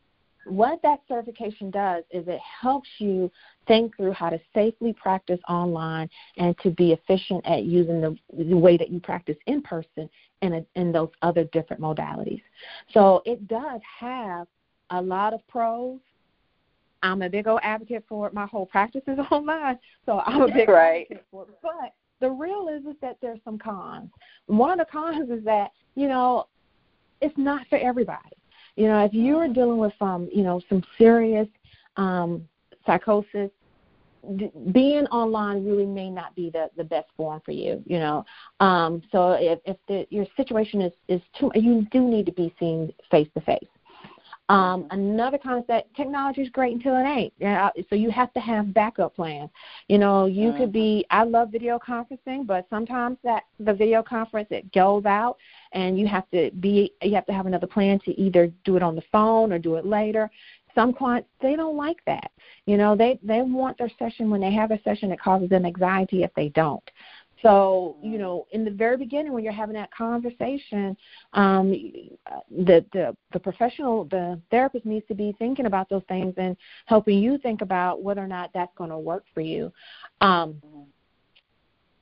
what 0.45 0.81
that 0.83 1.01
certification 1.07 1.71
does 1.71 2.03
is 2.11 2.27
it 2.27 2.39
helps 2.39 2.89
you 2.99 3.31
think 3.67 3.95
through 3.97 4.11
how 4.11 4.29
to 4.29 4.39
safely 4.53 4.93
practice 4.93 5.39
online 5.49 6.09
and 6.37 6.57
to 6.59 6.69
be 6.69 6.93
efficient 6.93 7.45
at 7.45 7.63
using 7.63 7.99
the, 8.01 8.15
the 8.37 8.55
way 8.55 8.77
that 8.77 8.89
you 8.89 8.99
practice 8.99 9.37
in 9.47 9.61
person 9.61 10.09
in, 10.41 10.53
a, 10.53 10.65
in 10.75 10.91
those 10.91 11.09
other 11.21 11.45
different 11.45 11.81
modalities. 11.81 12.41
So 12.93 13.21
it 13.25 13.47
does 13.47 13.81
have 13.99 14.47
a 14.91 15.01
lot 15.01 15.33
of 15.33 15.45
pros. 15.47 15.99
I'm 17.01 17.21
a 17.21 17.29
big 17.29 17.47
old 17.47 17.59
advocate 17.63 18.03
for 18.07 18.27
it. 18.27 18.33
My 18.33 18.45
whole 18.45 18.65
practice 18.65 19.03
is 19.07 19.19
online, 19.31 19.79
so 20.05 20.21
I'm 20.25 20.41
a 20.41 20.53
big 20.53 20.69
right. 20.69 21.03
advocate 21.03 21.25
for 21.31 21.43
it. 21.43 21.49
But 21.61 21.93
the 22.19 22.29
real 22.29 22.69
is 22.69 22.85
is 22.85 22.95
that 23.01 23.17
there's 23.21 23.39
some 23.43 23.57
cons. 23.57 24.09
One 24.47 24.71
of 24.71 24.79
the 24.79 24.91
cons 24.91 25.29
is 25.29 25.43
that 25.45 25.71
you 25.95 26.07
know 26.07 26.47
it's 27.21 27.37
not 27.37 27.65
for 27.69 27.77
everybody. 27.77 28.35
You 28.75 28.87
know, 28.87 29.03
if 29.05 29.13
you 29.13 29.37
are 29.37 29.47
dealing 29.47 29.77
with 29.77 29.93
some, 29.97 30.29
you 30.33 30.43
know, 30.43 30.61
some 30.69 30.83
serious 30.97 31.47
um, 31.97 32.47
psychosis, 32.85 33.49
d- 34.37 34.51
being 34.71 35.05
online 35.07 35.65
really 35.65 35.85
may 35.85 36.09
not 36.09 36.35
be 36.35 36.49
the 36.49 36.69
the 36.77 36.83
best 36.83 37.07
form 37.15 37.41
for 37.45 37.51
you. 37.51 37.81
You 37.85 37.99
know, 37.99 38.25
um, 38.59 39.01
so 39.11 39.31
if 39.33 39.59
if 39.65 39.77
the, 39.87 40.05
your 40.09 40.25
situation 40.35 40.81
is 40.81 40.93
is 41.07 41.21
too, 41.39 41.51
you 41.55 41.87
do 41.91 42.01
need 42.01 42.25
to 42.25 42.31
be 42.33 42.53
seen 42.59 42.91
face 43.09 43.29
to 43.35 43.41
face. 43.41 43.67
Um, 44.47 44.83
mm-hmm. 44.83 44.99
another 44.99 45.37
concept, 45.39 45.95
technology 45.95 46.41
is 46.41 46.49
great 46.49 46.73
until 46.73 46.95
it 46.97 47.03
ain't. 47.03 47.33
Yeah, 47.39 47.69
so 47.89 47.95
you 47.95 48.11
have 48.11 48.31
to 48.33 48.39
have 48.39 48.73
backup 48.73 49.15
plans. 49.15 49.49
You 49.87 49.97
know, 49.97 50.27
you 50.27 50.49
mm-hmm. 50.49 50.57
could 50.57 50.71
be. 50.71 51.05
I 51.09 51.23
love 51.23 51.51
video 51.51 51.79
conferencing, 51.79 52.45
but 52.45 52.67
sometimes 52.69 53.17
that 53.23 53.43
the 53.59 53.73
video 53.73 54.03
conference 54.03 54.47
it 54.51 54.71
goes 54.71 55.05
out, 55.05 55.37
and 55.71 55.97
you 55.99 56.07
have 56.07 56.29
to 56.31 56.51
be. 56.59 56.93
You 57.01 57.15
have 57.15 57.25
to 57.25 57.33
have 57.33 57.47
another 57.47 57.67
plan 57.67 57.99
to 58.05 58.19
either 58.19 58.51
do 58.63 58.75
it 58.77 58.83
on 58.83 58.95
the 58.95 59.03
phone 59.11 59.51
or 59.51 59.57
do 59.57 59.75
it 59.75 59.85
later. 59.85 60.29
Some 60.75 60.93
clients 60.93 61.29
they 61.41 61.55
don't 61.55 61.77
like 61.77 62.03
that. 62.05 62.31
You 62.67 62.77
know, 62.77 62.95
they 62.95 63.17
they 63.23 63.41
want 63.41 63.77
their 63.79 63.91
session 63.97 64.29
when 64.29 64.41
they 64.41 64.51
have 64.51 64.71
a 64.71 64.81
session. 64.83 65.11
It 65.11 65.19
causes 65.19 65.49
them 65.49 65.65
anxiety 65.65 66.23
if 66.23 66.33
they 66.35 66.49
don't. 66.49 66.83
So, 67.45 67.95
you 68.01 68.17
know, 68.17 68.47
in 68.53 68.65
the 68.65 68.71
very 68.71 68.97
beginning 68.97 69.31
when 69.31 69.43
you're 69.43 69.53
having 69.53 69.75
that 69.75 69.93
conversation, 69.93 70.97
um, 71.33 71.69
the, 72.49 72.83
the 72.91 73.15
the 73.33 73.39
professional, 73.39 74.05
the 74.05 74.41
therapist 74.49 74.83
needs 74.83 75.05
to 75.09 75.13
be 75.13 75.35
thinking 75.37 75.67
about 75.67 75.87
those 75.87 76.01
things 76.07 76.33
and 76.37 76.57
helping 76.87 77.19
you 77.19 77.37
think 77.37 77.61
about 77.61 78.01
whether 78.01 78.23
or 78.23 78.27
not 78.27 78.49
that's 78.55 78.73
going 78.75 78.89
to 78.89 78.97
work 78.97 79.25
for 79.31 79.41
you. 79.41 79.71
Um, 80.21 80.59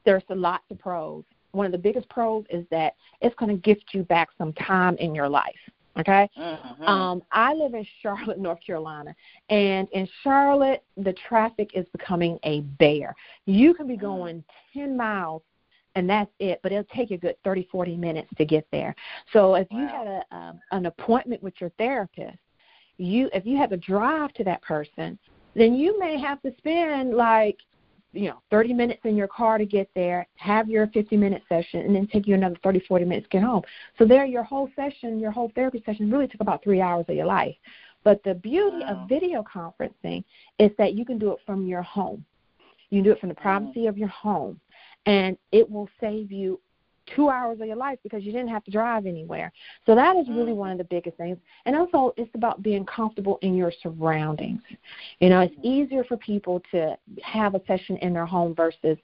there's 0.05 0.23
a 0.29 0.35
lot 0.35 0.61
of 0.71 0.79
pros. 0.79 1.25
One 1.51 1.65
of 1.65 1.73
the 1.73 1.77
biggest 1.77 2.07
pros 2.07 2.45
is 2.49 2.65
that 2.71 2.95
it's 3.19 3.35
going 3.35 3.53
to 3.53 3.61
gift 3.61 3.93
you 3.93 4.03
back 4.03 4.29
some 4.37 4.53
time 4.53 4.95
in 4.95 5.13
your 5.13 5.27
life. 5.27 5.59
Okay. 5.99 6.29
Mm-hmm. 6.37 6.83
Um, 6.83 7.21
I 7.31 7.53
live 7.53 7.73
in 7.75 7.85
Charlotte, 8.01 8.39
North 8.39 8.59
Carolina, 8.65 9.15
and 9.49 9.87
in 9.91 10.07
Charlotte, 10.23 10.83
the 10.97 11.13
traffic 11.27 11.71
is 11.73 11.85
becoming 11.95 12.39
a 12.43 12.61
bear. 12.61 13.15
You 13.45 13.73
can 13.73 13.87
be 13.87 13.95
mm. 13.95 14.01
going 14.01 14.43
10 14.73 14.97
miles 14.97 15.43
and 15.95 16.09
that's 16.09 16.31
it. 16.39 16.59
But 16.63 16.71
it'll 16.71 16.83
take 16.85 17.09
you 17.09 17.15
a 17.15 17.19
good 17.19 17.35
30, 17.43 17.67
40 17.71 17.95
minutes 17.97 18.29
to 18.37 18.45
get 18.45 18.65
there. 18.71 18.95
So 19.31 19.55
if 19.55 19.67
wow. 19.71 19.79
you 19.79 19.87
had 19.87 20.07
a 20.07 20.35
um, 20.35 20.59
an 20.71 20.85
appointment 20.85 21.43
with 21.43 21.53
your 21.59 21.71
therapist, 21.77 22.37
you 22.97 23.29
if 23.33 23.45
you 23.45 23.57
have 23.57 23.71
a 23.71 23.77
drive 23.77 24.33
to 24.33 24.43
that 24.45 24.61
person, 24.61 25.17
then 25.55 25.75
you 25.75 25.99
may 25.99 26.19
have 26.19 26.41
to 26.41 26.53
spend 26.57 27.15
like 27.15 27.57
you 28.13 28.29
know 28.29 28.41
30 28.51 28.73
minutes 28.73 29.01
in 29.03 29.15
your 29.15 29.27
car 29.27 29.57
to 29.57 29.65
get 29.65 29.89
there 29.95 30.27
have 30.35 30.69
your 30.69 30.87
50 30.87 31.17
minute 31.17 31.41
session 31.49 31.81
and 31.81 31.95
then 31.95 32.07
take 32.07 32.27
you 32.27 32.35
another 32.35 32.55
30 32.63 32.81
40 32.87 33.05
minutes 33.05 33.25
to 33.25 33.37
get 33.37 33.43
home. 33.43 33.63
So 33.97 34.05
there 34.05 34.25
your 34.25 34.43
whole 34.43 34.69
session 34.75 35.19
your 35.19 35.31
whole 35.31 35.51
therapy 35.55 35.83
session 35.85 36.09
really 36.09 36.27
took 36.27 36.41
about 36.41 36.63
three 36.63 36.79
hours 36.79 37.05
of 37.09 37.15
your 37.15 37.25
life. 37.25 37.55
But 38.03 38.23
the 38.23 38.35
beauty 38.35 38.79
wow. 38.81 39.03
of 39.03 39.09
video 39.09 39.43
conferencing 39.43 40.23
is 40.59 40.71
that 40.77 40.93
you 40.93 41.05
can 41.05 41.17
do 41.17 41.31
it 41.31 41.39
from 41.45 41.65
your 41.65 41.81
home. 41.81 42.23
You 42.89 42.99
can 42.99 43.05
do 43.05 43.11
it 43.11 43.19
from 43.19 43.29
the 43.29 43.35
privacy 43.35 43.87
of 43.87 43.97
your 43.97 44.09
home 44.09 44.59
and 45.05 45.37
it 45.51 45.69
will 45.69 45.89
save 45.99 46.31
you 46.31 46.59
two 47.15 47.29
hours 47.29 47.59
of 47.59 47.67
your 47.67 47.75
life 47.75 47.99
because 48.03 48.23
you 48.23 48.31
didn't 48.31 48.49
have 48.49 48.63
to 48.65 48.71
drive 48.71 49.05
anywhere. 49.05 49.51
So 49.85 49.95
that 49.95 50.15
is 50.15 50.27
really 50.27 50.51
mm-hmm. 50.51 50.59
one 50.59 50.71
of 50.71 50.77
the 50.77 50.83
biggest 50.85 51.17
things. 51.17 51.37
And 51.65 51.75
also, 51.75 52.13
it's 52.17 52.33
about 52.35 52.63
being 52.63 52.85
comfortable 52.85 53.39
in 53.41 53.55
your 53.55 53.71
surroundings. 53.81 54.61
You 55.19 55.29
know, 55.29 55.41
it's 55.41 55.55
easier 55.61 56.03
for 56.03 56.17
people 56.17 56.61
to 56.71 56.97
have 57.23 57.55
a 57.55 57.61
session 57.65 57.97
in 57.97 58.13
their 58.13 58.25
home 58.25 58.55
versus, 58.55 58.97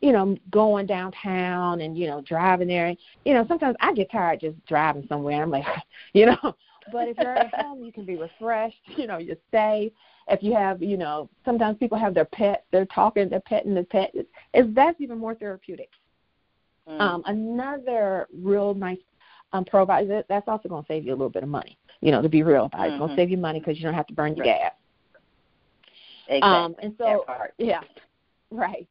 you 0.00 0.12
know, 0.12 0.36
going 0.50 0.86
downtown 0.86 1.80
and 1.80 1.96
you 1.96 2.06
know 2.06 2.20
driving 2.22 2.68
there. 2.68 2.94
You 3.24 3.34
know, 3.34 3.44
sometimes 3.48 3.76
I 3.80 3.92
get 3.92 4.10
tired 4.10 4.40
just 4.40 4.64
driving 4.66 5.06
somewhere. 5.08 5.42
I'm 5.42 5.50
like, 5.50 5.66
you 6.12 6.26
know. 6.26 6.56
But 6.90 7.08
if 7.08 7.16
you're 7.16 7.36
at 7.36 7.54
home, 7.60 7.84
you 7.84 7.92
can 7.92 8.04
be 8.04 8.16
refreshed. 8.16 8.80
You 8.96 9.06
know, 9.06 9.18
you're 9.18 9.36
safe. 9.52 9.92
If 10.28 10.42
you 10.42 10.54
have, 10.54 10.82
you 10.82 10.96
know, 10.96 11.28
sometimes 11.44 11.78
people 11.78 11.98
have 11.98 12.14
their 12.14 12.24
pet. 12.24 12.64
They're 12.70 12.86
talking, 12.86 13.28
they're 13.28 13.40
petting 13.40 13.74
the 13.74 13.84
pet. 13.84 14.10
It's, 14.14 14.28
it's 14.54 14.68
that's 14.74 15.00
even 15.00 15.18
more 15.18 15.34
therapeutic. 15.34 15.90
Mm. 16.88 17.00
Um, 17.00 17.22
another 17.26 18.26
real 18.32 18.74
nice 18.74 18.98
um, 19.52 19.64
provider 19.64 20.24
that's 20.28 20.48
also 20.48 20.68
going 20.68 20.82
to 20.82 20.88
save 20.88 21.04
you 21.04 21.12
a 21.12 21.16
little 21.16 21.30
bit 21.30 21.42
of 21.42 21.48
money. 21.48 21.78
You 22.00 22.10
know, 22.10 22.22
to 22.22 22.28
be 22.28 22.42
real 22.42 22.64
about 22.64 22.88
it, 22.88 22.92
it's 22.92 22.98
going 22.98 23.08
to 23.08 23.14
mm-hmm. 23.14 23.20
save 23.20 23.30
you 23.30 23.36
money 23.36 23.60
because 23.60 23.76
you 23.76 23.84
don't 23.84 23.94
have 23.94 24.06
to 24.08 24.14
burn 24.14 24.34
your 24.34 24.46
right. 24.46 24.58
gas. 24.60 24.72
Exactly. 26.28 26.40
Um, 26.42 26.74
and 26.82 26.94
so, 26.98 27.24
yeah, 27.58 27.80
right. 28.50 28.88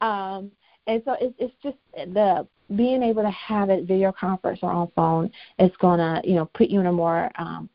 Um, 0.00 0.50
and 0.86 1.02
so 1.04 1.16
it's 1.20 1.34
it's 1.38 1.54
just 1.62 1.76
the 1.94 2.46
being 2.76 3.02
able 3.02 3.22
to 3.22 3.30
have 3.30 3.70
it 3.70 3.84
video 3.86 4.12
conference 4.12 4.60
or 4.62 4.70
on 4.70 4.90
phone 4.96 5.30
is 5.58 5.70
going 5.78 5.98
to 5.98 6.28
you 6.28 6.34
know 6.34 6.46
put 6.54 6.68
you 6.68 6.80
in 6.80 6.86
a 6.86 6.92
more 6.92 7.30
um, 7.38 7.68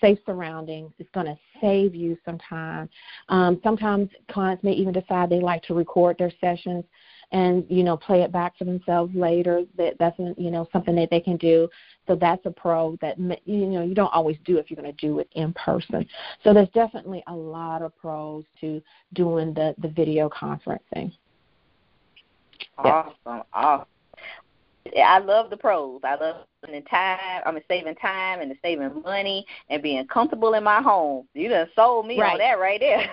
safe 0.00 0.18
surroundings. 0.26 0.92
It's 0.98 1.10
going 1.10 1.26
to 1.26 1.38
save 1.60 1.94
you 1.94 2.16
some 2.24 2.38
time. 2.38 2.88
Um, 3.28 3.60
sometimes 3.62 4.08
clients 4.30 4.64
may 4.64 4.72
even 4.72 4.92
decide 4.92 5.30
they 5.30 5.40
like 5.40 5.62
to 5.64 5.74
record 5.74 6.16
their 6.18 6.32
sessions 6.40 6.84
and 7.32 7.64
you 7.68 7.82
know 7.82 7.96
play 7.96 8.22
it 8.22 8.32
back 8.32 8.56
for 8.56 8.64
themselves 8.64 9.14
later. 9.14 9.62
That 9.76 9.94
that's 9.98 10.18
you 10.18 10.50
know 10.50 10.68
something 10.72 10.94
that 10.96 11.10
they 11.10 11.20
can 11.20 11.36
do. 11.36 11.68
So 12.06 12.16
that's 12.16 12.44
a 12.46 12.50
pro 12.50 12.96
that 13.00 13.18
you 13.18 13.66
know 13.66 13.82
you 13.82 13.94
don't 13.94 14.12
always 14.12 14.36
do 14.44 14.58
if 14.58 14.70
you're 14.70 14.80
going 14.80 14.94
to 14.94 15.06
do 15.06 15.18
it 15.20 15.28
in 15.32 15.52
person. 15.52 16.06
So 16.42 16.52
there's 16.52 16.70
definitely 16.70 17.22
a 17.26 17.34
lot 17.34 17.82
of 17.82 17.96
pros 17.96 18.44
to 18.60 18.82
doing 19.14 19.54
the 19.54 19.74
the 19.78 19.88
video 19.88 20.28
conferencing. 20.28 21.12
Awesome, 22.78 23.12
yeah. 23.26 23.42
awesome. 23.52 23.86
I 24.96 25.18
love 25.18 25.50
the 25.50 25.56
pros. 25.56 26.00
I 26.04 26.16
love 26.16 26.46
spending 26.62 26.84
time. 26.84 27.42
I 27.44 27.50
mean, 27.52 27.62
saving 27.68 27.94
time 27.96 28.40
and 28.40 28.54
saving 28.62 29.02
money 29.02 29.46
and 29.68 29.82
being 29.82 30.06
comfortable 30.06 30.54
in 30.54 30.64
my 30.64 30.82
home. 30.82 31.26
You 31.34 31.48
done 31.48 31.68
sold 31.74 32.06
me 32.06 32.20
right. 32.20 32.32
on 32.32 32.38
that 32.38 32.58
right 32.58 32.80
there. 32.80 33.10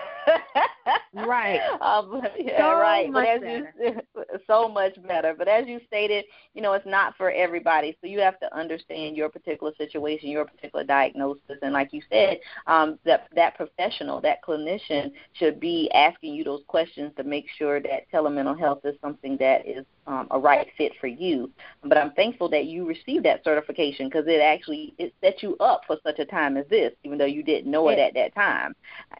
right. 1.26 1.60
Um, 1.80 2.22
yeah, 2.38 2.58
so 2.58 2.78
right. 2.78 3.10
Much 3.10 3.24
but 3.24 3.28
as 3.28 3.40
better. 3.40 4.02
you 4.16 4.38
so 4.46 4.68
much 4.68 4.92
better. 5.06 5.34
But 5.36 5.48
as 5.48 5.66
you 5.66 5.80
stated, 5.86 6.24
you 6.54 6.62
know, 6.62 6.72
it's 6.74 6.86
not 6.86 7.16
for 7.16 7.30
everybody. 7.30 7.96
So 8.00 8.06
you 8.06 8.20
have 8.20 8.38
to 8.40 8.56
understand 8.56 9.16
your 9.16 9.28
particular 9.28 9.72
situation, 9.78 10.28
your 10.28 10.44
particular 10.44 10.84
diagnosis, 10.84 11.58
and 11.62 11.72
like 11.72 11.92
you 11.92 12.02
said, 12.10 12.38
um, 12.66 12.98
that 13.04 13.28
that 13.34 13.56
professional, 13.56 14.20
that 14.22 14.42
clinician, 14.42 15.12
should 15.34 15.60
be 15.60 15.90
asking 15.94 16.34
you 16.34 16.44
those 16.44 16.62
questions 16.66 17.12
to 17.16 17.24
make 17.24 17.46
sure 17.56 17.80
that 17.80 18.10
telemental 18.12 18.58
health 18.58 18.80
is 18.84 18.96
something 19.00 19.36
that 19.38 19.66
is 19.66 19.84
um, 20.06 20.26
a 20.30 20.38
right 20.38 20.66
fit 20.76 20.92
for 21.00 21.06
you. 21.06 21.50
But 21.84 21.98
I'm 21.98 22.12
thankful 22.12 22.48
that 22.50 22.64
you 22.64 22.86
received 22.86 23.24
that 23.24 23.37
certification 23.44 24.08
because 24.08 24.26
it 24.26 24.40
actually 24.40 24.94
it 24.98 25.14
set 25.20 25.42
you 25.42 25.56
up 25.58 25.82
for 25.86 25.96
such 26.02 26.18
a 26.18 26.24
time 26.24 26.56
as 26.56 26.66
this, 26.68 26.92
even 27.04 27.18
though 27.18 27.24
you 27.24 27.42
didn't 27.42 27.70
know 27.70 27.88
it, 27.88 27.98
It- 27.98 28.00
at 28.00 28.14
that 28.14 28.34
time. 28.34 28.74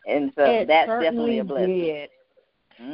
And 0.07 0.33
so 0.35 0.65
that's 0.67 0.89
definitely 0.89 1.39
a 1.39 1.45
blessing. 1.45 1.79
Did. 1.79 2.11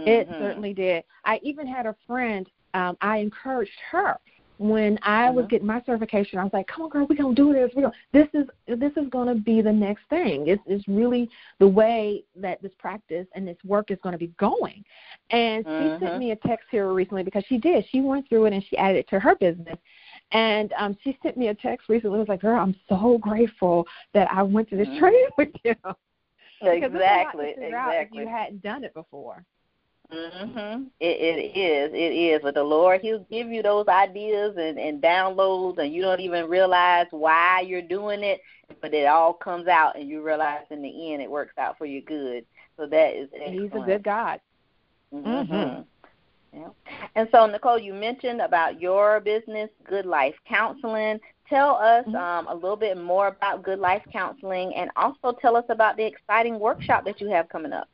It 0.07 0.29
Mhm. 0.29 0.39
certainly 0.39 0.75
did. 0.75 1.05
I 1.25 1.39
even 1.43 1.67
had 1.67 1.87
a 1.87 1.95
friend. 2.07 2.49
Um, 2.75 2.97
I 3.01 3.19
encouraged 3.19 3.79
her 3.91 4.19
when 4.59 4.99
I 5.03 5.31
was 5.31 5.45
Mhm. 5.45 5.49
getting 5.51 5.67
my 5.67 5.83
certification. 5.83 6.39
I 6.39 6.45
was 6.45 6.53
like, 6.53 6.67
"Come 6.67 6.85
on, 6.85 6.89
girl, 6.89 7.07
we're 7.07 7.17
gonna 7.17 7.35
do 7.35 7.53
this. 7.53 7.73
We're 7.75 7.83
gonna. 7.83 7.95
This 8.13 8.29
is 8.35 8.49
this 8.67 8.97
is 8.97 9.09
gonna 9.09 9.35
be 9.35 9.61
the 9.63 9.73
next 9.73 10.05
thing. 10.09 10.47
It's 10.47 10.63
it's 10.67 10.87
really 10.89 11.29
the 11.59 11.69
way 11.69 12.25
that 12.37 12.63
this 12.63 12.73
practice 12.75 13.27
and 13.35 13.47
this 13.47 13.59
work 13.65 13.91
is 13.91 13.99
gonna 14.03 14.19
be 14.19 14.29
going." 14.39 14.85
And 15.31 15.65
she 15.67 15.85
Mhm. 15.85 15.99
sent 16.01 16.19
me 16.19 16.31
a 16.33 16.37
text 16.37 16.69
here 16.71 16.93
recently 16.93 17.23
because 17.23 17.45
she 17.47 17.59
did. 17.59 17.87
She 17.89 18.01
went 18.01 18.29
through 18.29 18.47
it 18.47 18.53
and 18.53 18.65
she 18.65 18.77
added 18.77 18.99
it 18.99 19.09
to 19.09 19.21
her 19.21 19.35
business. 19.37 19.79
And 20.33 20.73
um, 20.77 20.97
she 21.03 21.17
sent 21.23 21.37
me 21.37 21.49
a 21.49 21.55
text 21.55 21.89
recently. 21.89 22.19
Was 22.19 22.29
like, 22.29 22.41
"Girl, 22.41 22.59
I'm 22.61 22.75
so 22.89 23.19
grateful 23.19 23.87
that 24.15 24.29
I 24.33 24.43
went 24.43 24.69
to 24.71 24.77
this 24.77 24.89
Mhm. 24.89 24.99
training 24.99 25.29
with 25.39 25.51
you." 25.65 25.75
Because 25.75 25.97
it's 26.61 26.95
a 26.95 26.99
lot 26.99 27.33
to 27.33 27.43
Exactly, 27.43 27.55
exactly. 27.59 28.23
you 28.23 28.29
hadn't 28.29 28.63
done 28.63 28.85
it 28.85 28.95
before. 28.95 29.45
Mhm. 30.13 30.91
It, 31.01 31.21
it 31.21 31.57
is. 31.57 31.93
It 31.93 32.13
is. 32.15 32.43
But 32.43 32.55
the 32.55 32.63
Lord, 32.63 33.01
He'll 33.01 33.27
give 33.31 33.49
you 33.49 33.63
those 33.63 33.89
ideas 33.89 34.57
and 34.57 34.79
and 34.79 35.03
downloads, 35.03 35.79
and 35.79 35.93
you 35.93 36.03
don't 36.03 36.21
even 36.21 36.49
realize 36.49 37.07
why 37.11 37.61
you're 37.61 37.83
doing 37.83 38.23
it. 38.23 38.41
But 38.81 38.95
it 38.95 39.07
all 39.07 39.33
comes 39.33 39.67
out, 39.67 39.97
and 39.97 40.09
you 40.09 40.23
realize 40.23 40.65
in 40.71 40.83
the 40.83 41.13
end 41.13 41.23
it 41.23 41.31
works 41.31 41.57
out 41.59 41.79
for 41.79 41.87
your 41.87 42.03
good. 42.03 42.45
So 42.77 42.87
that 42.87 43.15
is 43.15 43.29
excellent. 43.35 43.61
He's 43.61 43.81
a 43.81 43.85
good 43.85 44.03
God. 44.03 44.41
Mm-hmm. 45.13 45.83
Yeah. 46.55 46.69
And 47.17 47.29
so, 47.33 47.49
Nichole, 47.49 47.83
you 47.83 47.93
mentioned 47.93 48.41
about 48.41 48.81
your 48.81 49.21
business, 49.21 49.71
Good 49.85 50.07
Life 50.07 50.35
Counseling. 50.47 51.21
Tell 51.49 51.77
us 51.77 52.07
Mhm. 52.07 52.15
um, 52.15 52.47
a 52.49 52.55
little 52.55 52.77
bit 52.77 52.97
more 52.97 53.29
about 53.29 53.63
Good 53.63 53.79
Life 53.79 54.05
Counseling, 54.13 54.75
and 54.75 54.91
also 54.97 55.33
tell 55.33 55.57
us 55.57 55.65
about 55.69 55.97
the 55.97 56.05
exciting 56.05 56.59
workshop 56.59 57.05
that 57.05 57.21
you 57.21 57.29
have 57.29 57.49
coming 57.49 57.73
up. 57.73 57.89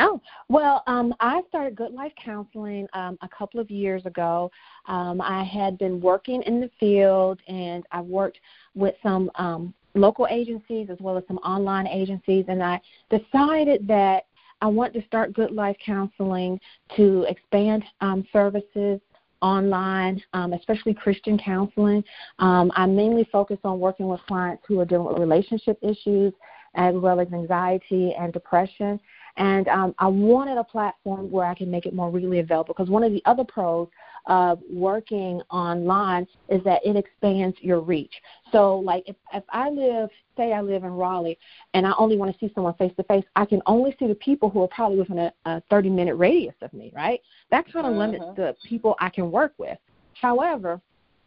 Oh, 0.00 0.20
well, 0.48 0.84
um, 0.86 1.12
I 1.18 1.42
started 1.48 1.74
Good 1.74 1.92
Life 1.92 2.12
Counseling 2.16 2.86
um, 2.92 3.18
a 3.20 3.28
couple 3.28 3.58
of 3.58 3.70
years 3.70 4.06
ago. 4.06 4.50
Um, 4.86 5.20
I 5.20 5.42
had 5.42 5.76
been 5.76 6.00
working 6.00 6.42
in 6.42 6.60
the 6.60 6.70
field, 6.78 7.40
and 7.48 7.84
I 7.90 8.00
worked 8.00 8.40
with 8.74 8.94
some 9.02 9.30
um, 9.34 9.74
local 9.94 10.28
agencies 10.30 10.88
as 10.88 10.98
well 11.00 11.18
as 11.18 11.24
some 11.26 11.38
online 11.38 11.88
agencies, 11.88 12.44
and 12.48 12.62
I 12.62 12.80
decided 13.10 13.88
that 13.88 14.27
I 14.60 14.66
want 14.66 14.92
to 14.94 15.04
start 15.06 15.34
Good 15.34 15.52
Life 15.52 15.76
Counseling 15.84 16.58
to 16.96 17.24
expand 17.28 17.84
um, 18.00 18.26
services 18.32 19.00
online, 19.40 20.22
um, 20.32 20.52
especially 20.52 20.94
Christian 20.94 21.38
counseling. 21.38 22.02
Um, 22.38 22.72
I 22.74 22.86
mainly 22.86 23.28
focus 23.30 23.58
on 23.64 23.78
working 23.78 24.08
with 24.08 24.20
clients 24.26 24.64
who 24.66 24.80
are 24.80 24.84
dealing 24.84 25.06
with 25.06 25.18
relationship 25.18 25.78
issues 25.82 26.32
as 26.74 26.94
well 26.94 27.20
as 27.20 27.28
anxiety 27.32 28.14
and 28.18 28.32
depression. 28.32 29.00
And 29.36 29.68
um, 29.68 29.94
I 29.98 30.08
wanted 30.08 30.58
a 30.58 30.64
platform 30.64 31.30
where 31.30 31.46
I 31.46 31.54
can 31.54 31.70
make 31.70 31.86
it 31.86 31.94
more 31.94 32.10
readily 32.10 32.40
available 32.40 32.74
because 32.74 32.90
one 32.90 33.04
of 33.04 33.12
the 33.12 33.22
other 33.24 33.44
pros 33.44 33.88
of 34.26 34.60
working 34.70 35.40
online 35.50 36.26
is 36.48 36.62
that 36.64 36.80
it 36.84 36.96
expands 36.96 37.56
your 37.60 37.80
reach. 37.80 38.12
So, 38.52 38.78
like 38.78 39.04
if, 39.06 39.16
if 39.32 39.44
I 39.50 39.70
live, 39.70 40.10
say 40.36 40.52
I 40.52 40.60
live 40.60 40.84
in 40.84 40.90
Raleigh, 40.92 41.38
and 41.74 41.86
I 41.86 41.92
only 41.98 42.16
want 42.16 42.32
to 42.32 42.38
see 42.38 42.52
someone 42.54 42.74
face 42.74 42.92
to 42.96 43.04
face, 43.04 43.24
I 43.36 43.44
can 43.44 43.62
only 43.66 43.94
see 43.98 44.06
the 44.06 44.14
people 44.16 44.50
who 44.50 44.62
are 44.62 44.68
probably 44.68 44.98
within 44.98 45.18
a, 45.18 45.32
a 45.46 45.62
30 45.70 45.90
minute 45.90 46.14
radius 46.16 46.54
of 46.62 46.72
me, 46.72 46.92
right? 46.94 47.20
That 47.50 47.70
kind 47.72 47.86
of 47.86 47.94
limits 47.94 48.24
Mhm. 48.24 48.36
the 48.36 48.56
people 48.64 48.94
I 49.00 49.08
can 49.10 49.30
work 49.30 49.54
with. 49.58 49.78
However, 50.14 50.80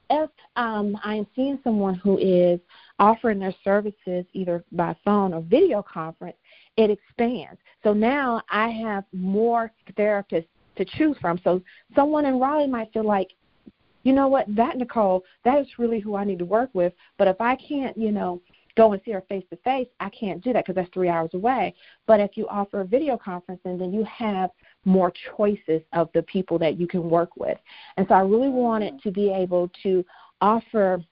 if 0.09 0.29
um, 0.57 0.97
I 1.03 1.15
am 1.15 1.27
seeing 1.35 1.59
someone 1.63 1.95
who 1.95 2.17
is 2.17 2.59
offering 2.99 3.39
their 3.39 3.53
services 3.63 4.25
either 4.33 4.63
by 4.73 4.95
phone 5.05 5.33
or 5.33 5.41
video 5.41 5.81
conference, 5.81 6.37
it 6.75 6.89
expands. 6.89 7.59
So 7.83 7.93
now 7.93 8.41
I 8.49 8.69
have 8.69 9.05
more 9.13 9.71
therapists 9.97 10.47
to 10.75 10.85
choose 10.85 11.17
from. 11.19 11.39
So 11.43 11.61
someone 11.95 12.25
in 12.25 12.39
Raleigh 12.39 12.67
might 12.67 12.91
feel 12.93 13.05
like, 13.05 13.31
you 14.03 14.13
know 14.13 14.27
what, 14.27 14.45
that 14.55 14.77
Nichole, 14.77 15.21
that 15.45 15.59
is 15.59 15.67
really 15.77 15.99
who 15.99 16.15
I 16.15 16.23
need 16.23 16.39
to 16.39 16.45
work 16.45 16.69
with. 16.73 16.93
But 17.17 17.27
if 17.27 17.39
I 17.39 17.55
can't, 17.55 17.95
you 17.97 18.11
know, 18.11 18.41
go 18.75 18.93
and 18.93 19.01
see 19.03 19.11
her 19.11 19.23
face 19.27 19.43
to 19.49 19.57
face, 19.57 19.87
I 19.99 20.09
can't 20.09 20.43
do 20.43 20.53
that 20.53 20.65
because 20.65 20.75
that's 20.75 20.93
three 20.93 21.09
hours 21.09 21.31
away. 21.33 21.75
But 22.07 22.19
if 22.19 22.37
you 22.37 22.47
offer 22.47 22.81
a 22.81 22.85
video 22.85 23.17
conferencing, 23.17 23.77
then 23.77 23.93
you 23.93 24.03
have 24.05 24.49
more 24.85 25.11
choices 25.35 25.81
of 25.93 26.09
the 26.13 26.23
people 26.23 26.57
that 26.59 26.79
you 26.79 26.87
can 26.87 27.09
work 27.09 27.35
with. 27.35 27.57
And 27.97 28.07
so 28.07 28.15
I 28.15 28.21
really 28.21 28.49
wanted 28.49 29.01
to 29.03 29.11
be 29.11 29.31
able 29.31 29.69
to 29.83 30.03
offer, 30.39 31.03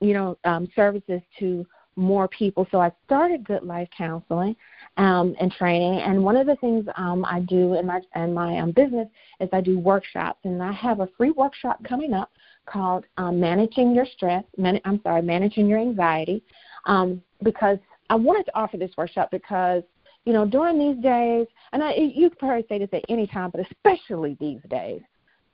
you 0.00 0.12
know, 0.12 0.38
um, 0.44 0.68
services 0.76 1.22
to 1.38 1.66
more 1.96 2.28
people. 2.28 2.66
So 2.70 2.80
I 2.80 2.90
started 3.06 3.44
Good 3.44 3.62
Life 3.62 3.88
Counseling 3.96 4.56
um, 4.96 5.34
and 5.40 5.52
training. 5.52 6.00
And 6.00 6.22
one 6.22 6.36
of 6.36 6.46
the 6.46 6.56
things 6.56 6.86
um, 6.96 7.24
I 7.24 7.40
do 7.40 7.74
in 7.74 7.86
my 7.86 8.00
in 8.16 8.34
my 8.34 8.58
um, 8.58 8.72
business 8.72 9.08
is 9.40 9.48
I 9.52 9.60
do 9.60 9.78
workshops, 9.78 10.40
and 10.44 10.62
I 10.62 10.72
have 10.72 11.00
a 11.00 11.08
free 11.16 11.30
workshop 11.30 11.82
coming 11.84 12.12
up 12.12 12.30
called 12.66 13.04
um, 13.16 13.40
Managing 13.40 13.94
Your 13.94 14.06
Stress. 14.06 14.44
Man- 14.56 14.80
I'm 14.84 15.00
sorry, 15.02 15.22
Managing 15.22 15.66
Your 15.66 15.78
Anxiety, 15.78 16.42
um, 16.86 17.22
because 17.42 17.78
I 18.10 18.14
wanted 18.16 18.44
to 18.46 18.56
offer 18.56 18.76
this 18.76 18.92
workshop 18.96 19.30
because 19.30 19.82
you 20.24 20.32
know 20.32 20.46
during 20.46 20.78
these 20.78 21.02
days, 21.02 21.46
and 21.72 21.82
I, 21.82 21.94
you 21.94 22.30
can 22.30 22.38
probably 22.38 22.66
say 22.68 22.78
this 22.78 22.90
at 22.92 23.04
any 23.08 23.26
time, 23.26 23.50
but 23.50 23.66
especially 23.70 24.36
these 24.40 24.60
days, 24.68 25.02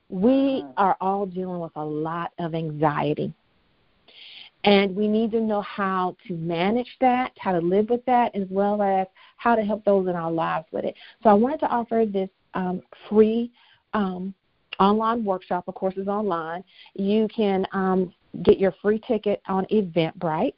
we 0.08 0.62
Mhm. 0.62 0.72
are 0.76 0.96
all 1.00 1.26
dealing 1.26 1.60
with 1.60 1.72
a 1.76 1.84
lot 1.84 2.32
of 2.38 2.54
anxiety. 2.54 3.32
And 4.64 4.94
we 4.94 5.08
need 5.08 5.30
to 5.32 5.40
know 5.40 5.62
how 5.62 6.16
to 6.28 6.34
manage 6.34 6.96
that, 7.00 7.32
how 7.38 7.52
to 7.52 7.60
live 7.60 7.88
with 7.88 8.04
that, 8.04 8.34
as 8.34 8.46
well 8.50 8.82
as 8.82 9.06
how 9.38 9.54
to 9.54 9.62
help 9.62 9.84
those 9.84 10.06
in 10.06 10.14
our 10.14 10.30
lives 10.30 10.66
with 10.70 10.84
it. 10.84 10.94
So 11.22 11.30
I 11.30 11.34
wanted 11.34 11.60
to 11.60 11.66
offer 11.66 12.04
this 12.06 12.28
um, 12.52 12.82
free 13.08 13.50
um, 13.94 14.34
online 14.78 15.24
workshop. 15.24 15.64
Of 15.66 15.74
course, 15.74 15.94
it's 15.96 16.08
online. 16.08 16.62
You 16.94 17.26
can 17.34 17.66
um, 17.72 18.12
get 18.42 18.58
your 18.58 18.74
free 18.82 19.00
ticket 19.06 19.40
on 19.48 19.64
Eventbrite, 19.66 20.54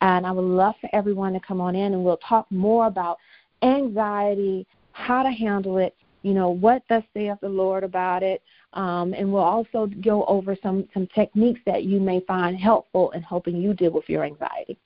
and 0.00 0.26
I 0.26 0.32
would 0.32 0.42
love 0.42 0.74
for 0.80 0.90
everyone 0.92 1.32
to 1.32 1.40
come 1.40 1.60
on 1.60 1.74
in, 1.74 1.94
and 1.94 2.04
we'll 2.04 2.18
talk 2.18 2.50
more 2.50 2.86
about 2.86 3.18
anxiety, 3.62 4.66
how 4.92 5.22
to 5.22 5.30
handle 5.30 5.78
it, 5.78 5.94
you 6.22 6.34
know, 6.34 6.50
what 6.50 6.82
thus 6.88 7.04
saith 7.14 7.38
the 7.40 7.48
Lord 7.48 7.84
about 7.84 8.22
it, 8.22 8.42
um, 8.76 9.14
and 9.14 9.32
we'll 9.32 9.42
also 9.42 9.86
go 10.02 10.24
over 10.26 10.54
some, 10.62 10.86
some 10.92 11.08
techniques 11.14 11.60
that 11.64 11.84
you 11.84 11.98
may 11.98 12.20
find 12.20 12.56
helpful 12.56 13.10
in 13.12 13.22
helping 13.22 13.56
you 13.56 13.72
deal 13.72 13.90
with 13.90 14.08
your 14.08 14.22
anxiety. 14.22 14.76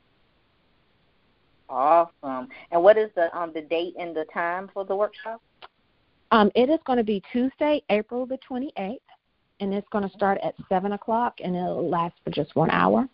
Awesome. 1.69 2.49
And 2.71 2.83
what 2.83 2.97
is 2.97 3.11
the 3.15 3.37
um 3.37 3.53
the 3.55 3.61
date 3.63 3.95
and 3.99 4.15
the 4.15 4.25
time 4.33 4.69
for 4.75 4.85
the 4.85 4.95
workshop? 4.95 5.41
Um, 6.33 6.51
it 6.55 6.69
is 6.69 6.79
going 6.85 6.99
to 6.99 7.05
be 7.05 7.23
Tuesday, 7.33 7.83
April 7.91 8.27
the 8.27 8.39
28th, 8.49 8.99
and 9.61 9.75
it's 9.75 9.87
going 9.91 10.09
to 10.09 10.15
start 10.17 10.39
at 10.43 10.55
7 10.69 10.93
o'clock, 10.93 11.39
and 11.43 11.57
it'll 11.57 11.89
last 11.89 12.15
for 12.25 12.31
just 12.31 12.55
one 12.55 12.71
hour. 12.71 13.09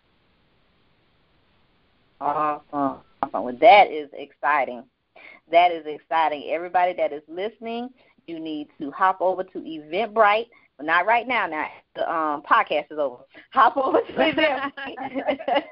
Awesome. 2.20 3.00
Awesome. 3.22 3.44
Well, 3.44 3.56
that 3.60 3.90
is 3.90 4.08
exciting. 4.12 4.84
That 5.50 5.70
is 5.72 5.84
exciting. 5.86 6.50
Everybody 6.50 6.92
that 6.94 7.12
is 7.12 7.22
listening, 7.28 7.90
you 8.26 8.38
need 8.38 8.68
to 8.78 8.90
hop 8.90 9.20
over 9.20 9.44
to 9.44 9.58
Eventbrite. 9.58 10.48
But 10.76 10.86
not 10.86 11.06
right 11.06 11.26
now. 11.26 11.46
Now 11.46 11.68
the 11.94 12.12
um, 12.12 12.42
podcast 12.42 12.90
is 12.90 12.98
over. 12.98 13.24
Hop 13.52 13.76
over 13.76 14.00
to 14.00 14.12
Eventbrite 14.12 15.68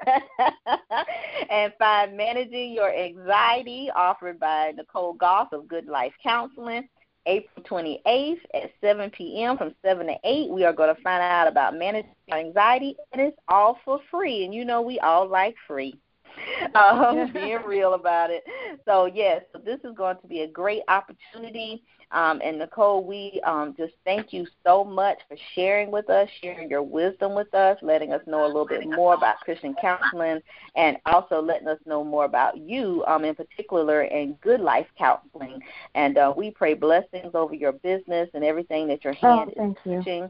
and 1.49 1.73
find 1.77 2.17
Managing 2.17 2.73
Your 2.73 2.93
Anxiety, 2.93 3.89
offered 3.95 4.39
by 4.39 4.73
Nichole 4.73 5.17
Gause 5.17 5.47
of 5.51 5.67
Good 5.67 5.85
Life 5.85 6.13
Counseling. 6.23 6.87
April 7.27 7.65
28th 7.65 8.37
at 8.53 8.71
7 8.81 9.09
p.m. 9.09 9.57
from 9.57 9.73
7 9.83 10.05
to 10.05 10.15
8. 10.23 10.51
We 10.51 10.63
are 10.63 10.73
going 10.73 10.95
to 10.95 11.01
find 11.01 11.23
out 11.23 11.47
about 11.47 11.75
managing 11.75 12.11
anxiety, 12.31 12.95
and 13.11 13.21
it's 13.21 13.37
all 13.47 13.79
for 13.83 13.99
free. 14.11 14.45
And 14.45 14.53
you 14.53 14.63
know 14.63 14.81
we 14.81 14.99
all 14.99 15.27
like 15.27 15.55
free. 15.67 15.99
um, 16.75 17.31
being 17.33 17.59
real 17.65 17.93
about 17.93 18.29
it. 18.31 18.43
So 18.85 19.05
yes, 19.05 19.43
so 19.51 19.59
this 19.59 19.79
is 19.83 19.95
going 19.95 20.17
to 20.21 20.27
be 20.27 20.41
a 20.41 20.47
great 20.47 20.81
opportunity. 20.87 21.83
Um, 22.11 22.39
and 22.43 22.61
Nichole, 22.61 23.03
we 23.03 23.41
um, 23.45 23.73
just 23.77 23.93
thank 24.05 24.31
you 24.31 24.45
so 24.63 24.83
much 24.83 25.17
for 25.27 25.35
sharing 25.53 25.91
with 25.91 26.09
us, 26.09 26.29
sharing 26.41 26.69
your 26.69 26.83
wisdom 26.83 27.33
with 27.33 27.53
us, 27.53 27.77
letting 27.81 28.13
us 28.13 28.21
know 28.27 28.45
a 28.45 28.47
little 28.47 28.67
bit 28.67 28.87
more 28.87 29.15
about 29.15 29.39
Christian 29.39 29.75
counseling, 29.81 30.39
and 30.75 30.97
also 31.07 31.41
letting 31.41 31.67
us 31.67 31.79
know 31.85 32.03
more 32.03 32.25
about 32.25 32.57
you, 32.57 33.03
um, 33.07 33.25
in 33.25 33.35
particular, 33.35 34.01
and 34.01 34.39
Good 34.41 34.59
Life 34.59 34.87
Counseling. 34.97 35.59
And 35.95 36.17
uh, 36.17 36.33
we 36.35 36.51
pray 36.51 36.73
blessings 36.73 37.31
over 37.33 37.55
your 37.55 37.73
business 37.73 38.29
and 38.33 38.43
everything 38.43 38.87
that 38.87 39.03
your 39.03 39.13
hand 39.13 39.51
oh, 39.57 39.69
is 39.69 39.75
touching. 39.83 40.29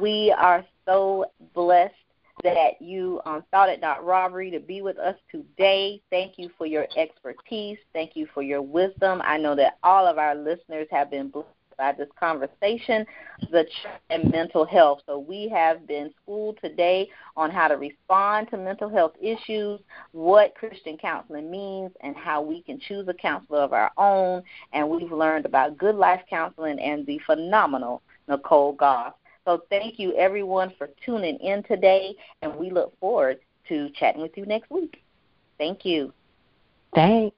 We 0.00 0.32
are 0.38 0.64
so 0.86 1.26
blessed 1.54 1.94
that 2.42 2.80
you 2.80 3.20
um, 3.26 3.44
thought 3.50 3.68
it 3.68 3.80
not 3.80 4.04
robbery 4.04 4.50
to 4.50 4.60
be 4.60 4.82
with 4.82 4.98
us 4.98 5.16
today. 5.30 6.00
Thank 6.10 6.38
you 6.38 6.50
for 6.56 6.66
your 6.66 6.86
expertise. 6.96 7.78
Thank 7.92 8.16
you 8.16 8.26
for 8.32 8.42
your 8.42 8.62
wisdom. 8.62 9.20
I 9.24 9.36
know 9.36 9.54
that 9.56 9.78
all 9.82 10.06
of 10.06 10.18
our 10.18 10.34
listeners 10.34 10.86
have 10.90 11.10
been 11.10 11.28
blessed 11.28 11.48
by 11.80 11.92
this 11.92 12.08
conversation, 12.18 13.06
the 13.50 13.64
and 14.10 14.30
mental 14.30 14.66
health. 14.66 15.00
So 15.06 15.18
we 15.18 15.48
have 15.48 15.86
been 15.86 16.12
schooled 16.22 16.58
today 16.62 17.08
on 17.38 17.50
how 17.50 17.68
to 17.68 17.76
respond 17.76 18.48
to 18.50 18.58
mental 18.58 18.90
health 18.90 19.14
issues, 19.20 19.80
what 20.12 20.54
Christian 20.54 20.98
counseling 20.98 21.50
means, 21.50 21.90
and 22.02 22.14
how 22.14 22.42
we 22.42 22.62
can 22.62 22.78
choose 22.78 23.08
a 23.08 23.14
counselor 23.14 23.60
of 23.60 23.72
our 23.72 23.90
own. 23.96 24.42
And 24.74 24.90
we've 24.90 25.10
learned 25.10 25.46
about 25.46 25.78
good 25.78 25.94
life 25.94 26.20
counseling 26.28 26.78
and 26.78 27.06
the 27.06 27.18
phenomenal 27.24 28.02
Nichole 28.28 28.76
Gause. 28.76 29.14
So 29.50 29.64
thank 29.68 29.98
you 29.98 30.16
everyone 30.16 30.72
for 30.78 30.90
tuning 31.04 31.36
in 31.40 31.64
today, 31.64 32.14
and 32.40 32.54
we 32.54 32.70
look 32.70 32.96
forward 33.00 33.40
to 33.66 33.90
chatting 33.98 34.22
with 34.22 34.36
you 34.36 34.46
next 34.46 34.70
week. 34.70 35.02
Thank 35.58 35.84
you. 35.84 36.12
Thanks. 36.94 37.34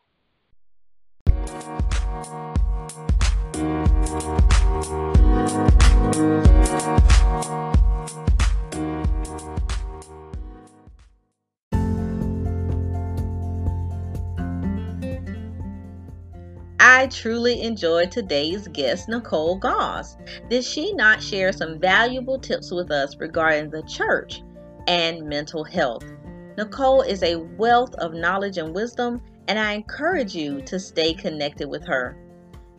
I 16.95 17.07
truly 17.07 17.63
enjoyed 17.63 18.11
today's 18.11 18.69
guest, 18.69 19.09
Nichole 19.09 19.59
Gause. 19.59 20.19
Did 20.51 20.63
she 20.63 20.93
not 20.93 21.23
share 21.23 21.51
some 21.51 21.81
valuable 21.81 22.39
tips 22.39 22.71
with 22.71 22.91
us 22.91 23.17
regarding 23.17 23.71
the 23.71 23.83
church 23.85 24.43
and 24.87 25.27
mental 25.27 25.65
health? 25.65 26.05
Nichole 26.59 27.09
is 27.09 27.23
a 27.23 27.37
wealth 27.57 27.95
of 27.95 28.13
knowledge 28.13 28.59
and 28.59 28.75
wisdom, 28.75 29.23
and 29.49 29.59
I 29.59 29.73
encourage 29.73 30.35
you 30.35 30.61
to 30.67 30.79
stay 30.79 31.15
connected 31.15 31.67
with 31.67 31.83
her. 31.87 32.15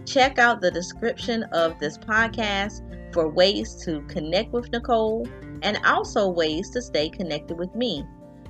Check 0.06 0.38
out 0.38 0.62
the 0.62 0.70
description 0.70 1.42
of 1.52 1.80
this 1.80 1.98
podcast 1.98 2.84
for 3.16 3.30
ways 3.30 3.74
to 3.84 4.02
connect 4.02 4.54
with 4.54 4.70
Nichole 4.70 5.28
and 5.64 5.80
also 5.88 6.30
ways 6.30 6.70
to 6.70 6.84
stay 6.84 7.10
connected 7.10 7.58
with 7.58 7.74
me. 7.74 8.06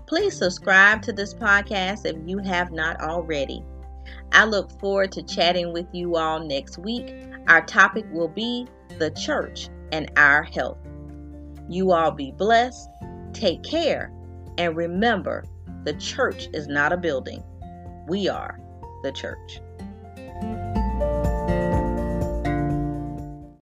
Please 0.07 0.37
subscribe 0.37 1.01
to 1.03 1.13
this 1.13 1.33
podcast 1.33 2.05
if 2.05 2.17
you 2.27 2.39
have 2.39 2.73
not 2.73 2.99
already. 2.99 3.63
I 4.31 4.45
look 4.45 4.79
forward 4.79 5.11
to 5.13 5.23
chatting 5.23 5.73
with 5.73 5.87
you 5.91 6.15
all 6.15 6.39
next 6.39 6.77
week. 6.77 7.13
Our 7.47 7.65
topic 7.65 8.05
will 8.11 8.27
be 8.27 8.67
the 8.99 9.11
church 9.11 9.69
and 9.91 10.11
our 10.17 10.43
health. 10.43 10.77
You 11.69 11.91
all 11.91 12.11
be 12.11 12.31
blessed, 12.31 12.89
take 13.33 13.63
care, 13.63 14.11
and 14.57 14.75
remember 14.75 15.45
the 15.83 15.93
church 15.93 16.47
is 16.53 16.67
not 16.67 16.93
a 16.93 16.97
building. 16.97 17.43
We 18.07 18.27
are 18.27 18.59
the 19.03 19.11
church. 19.11 19.61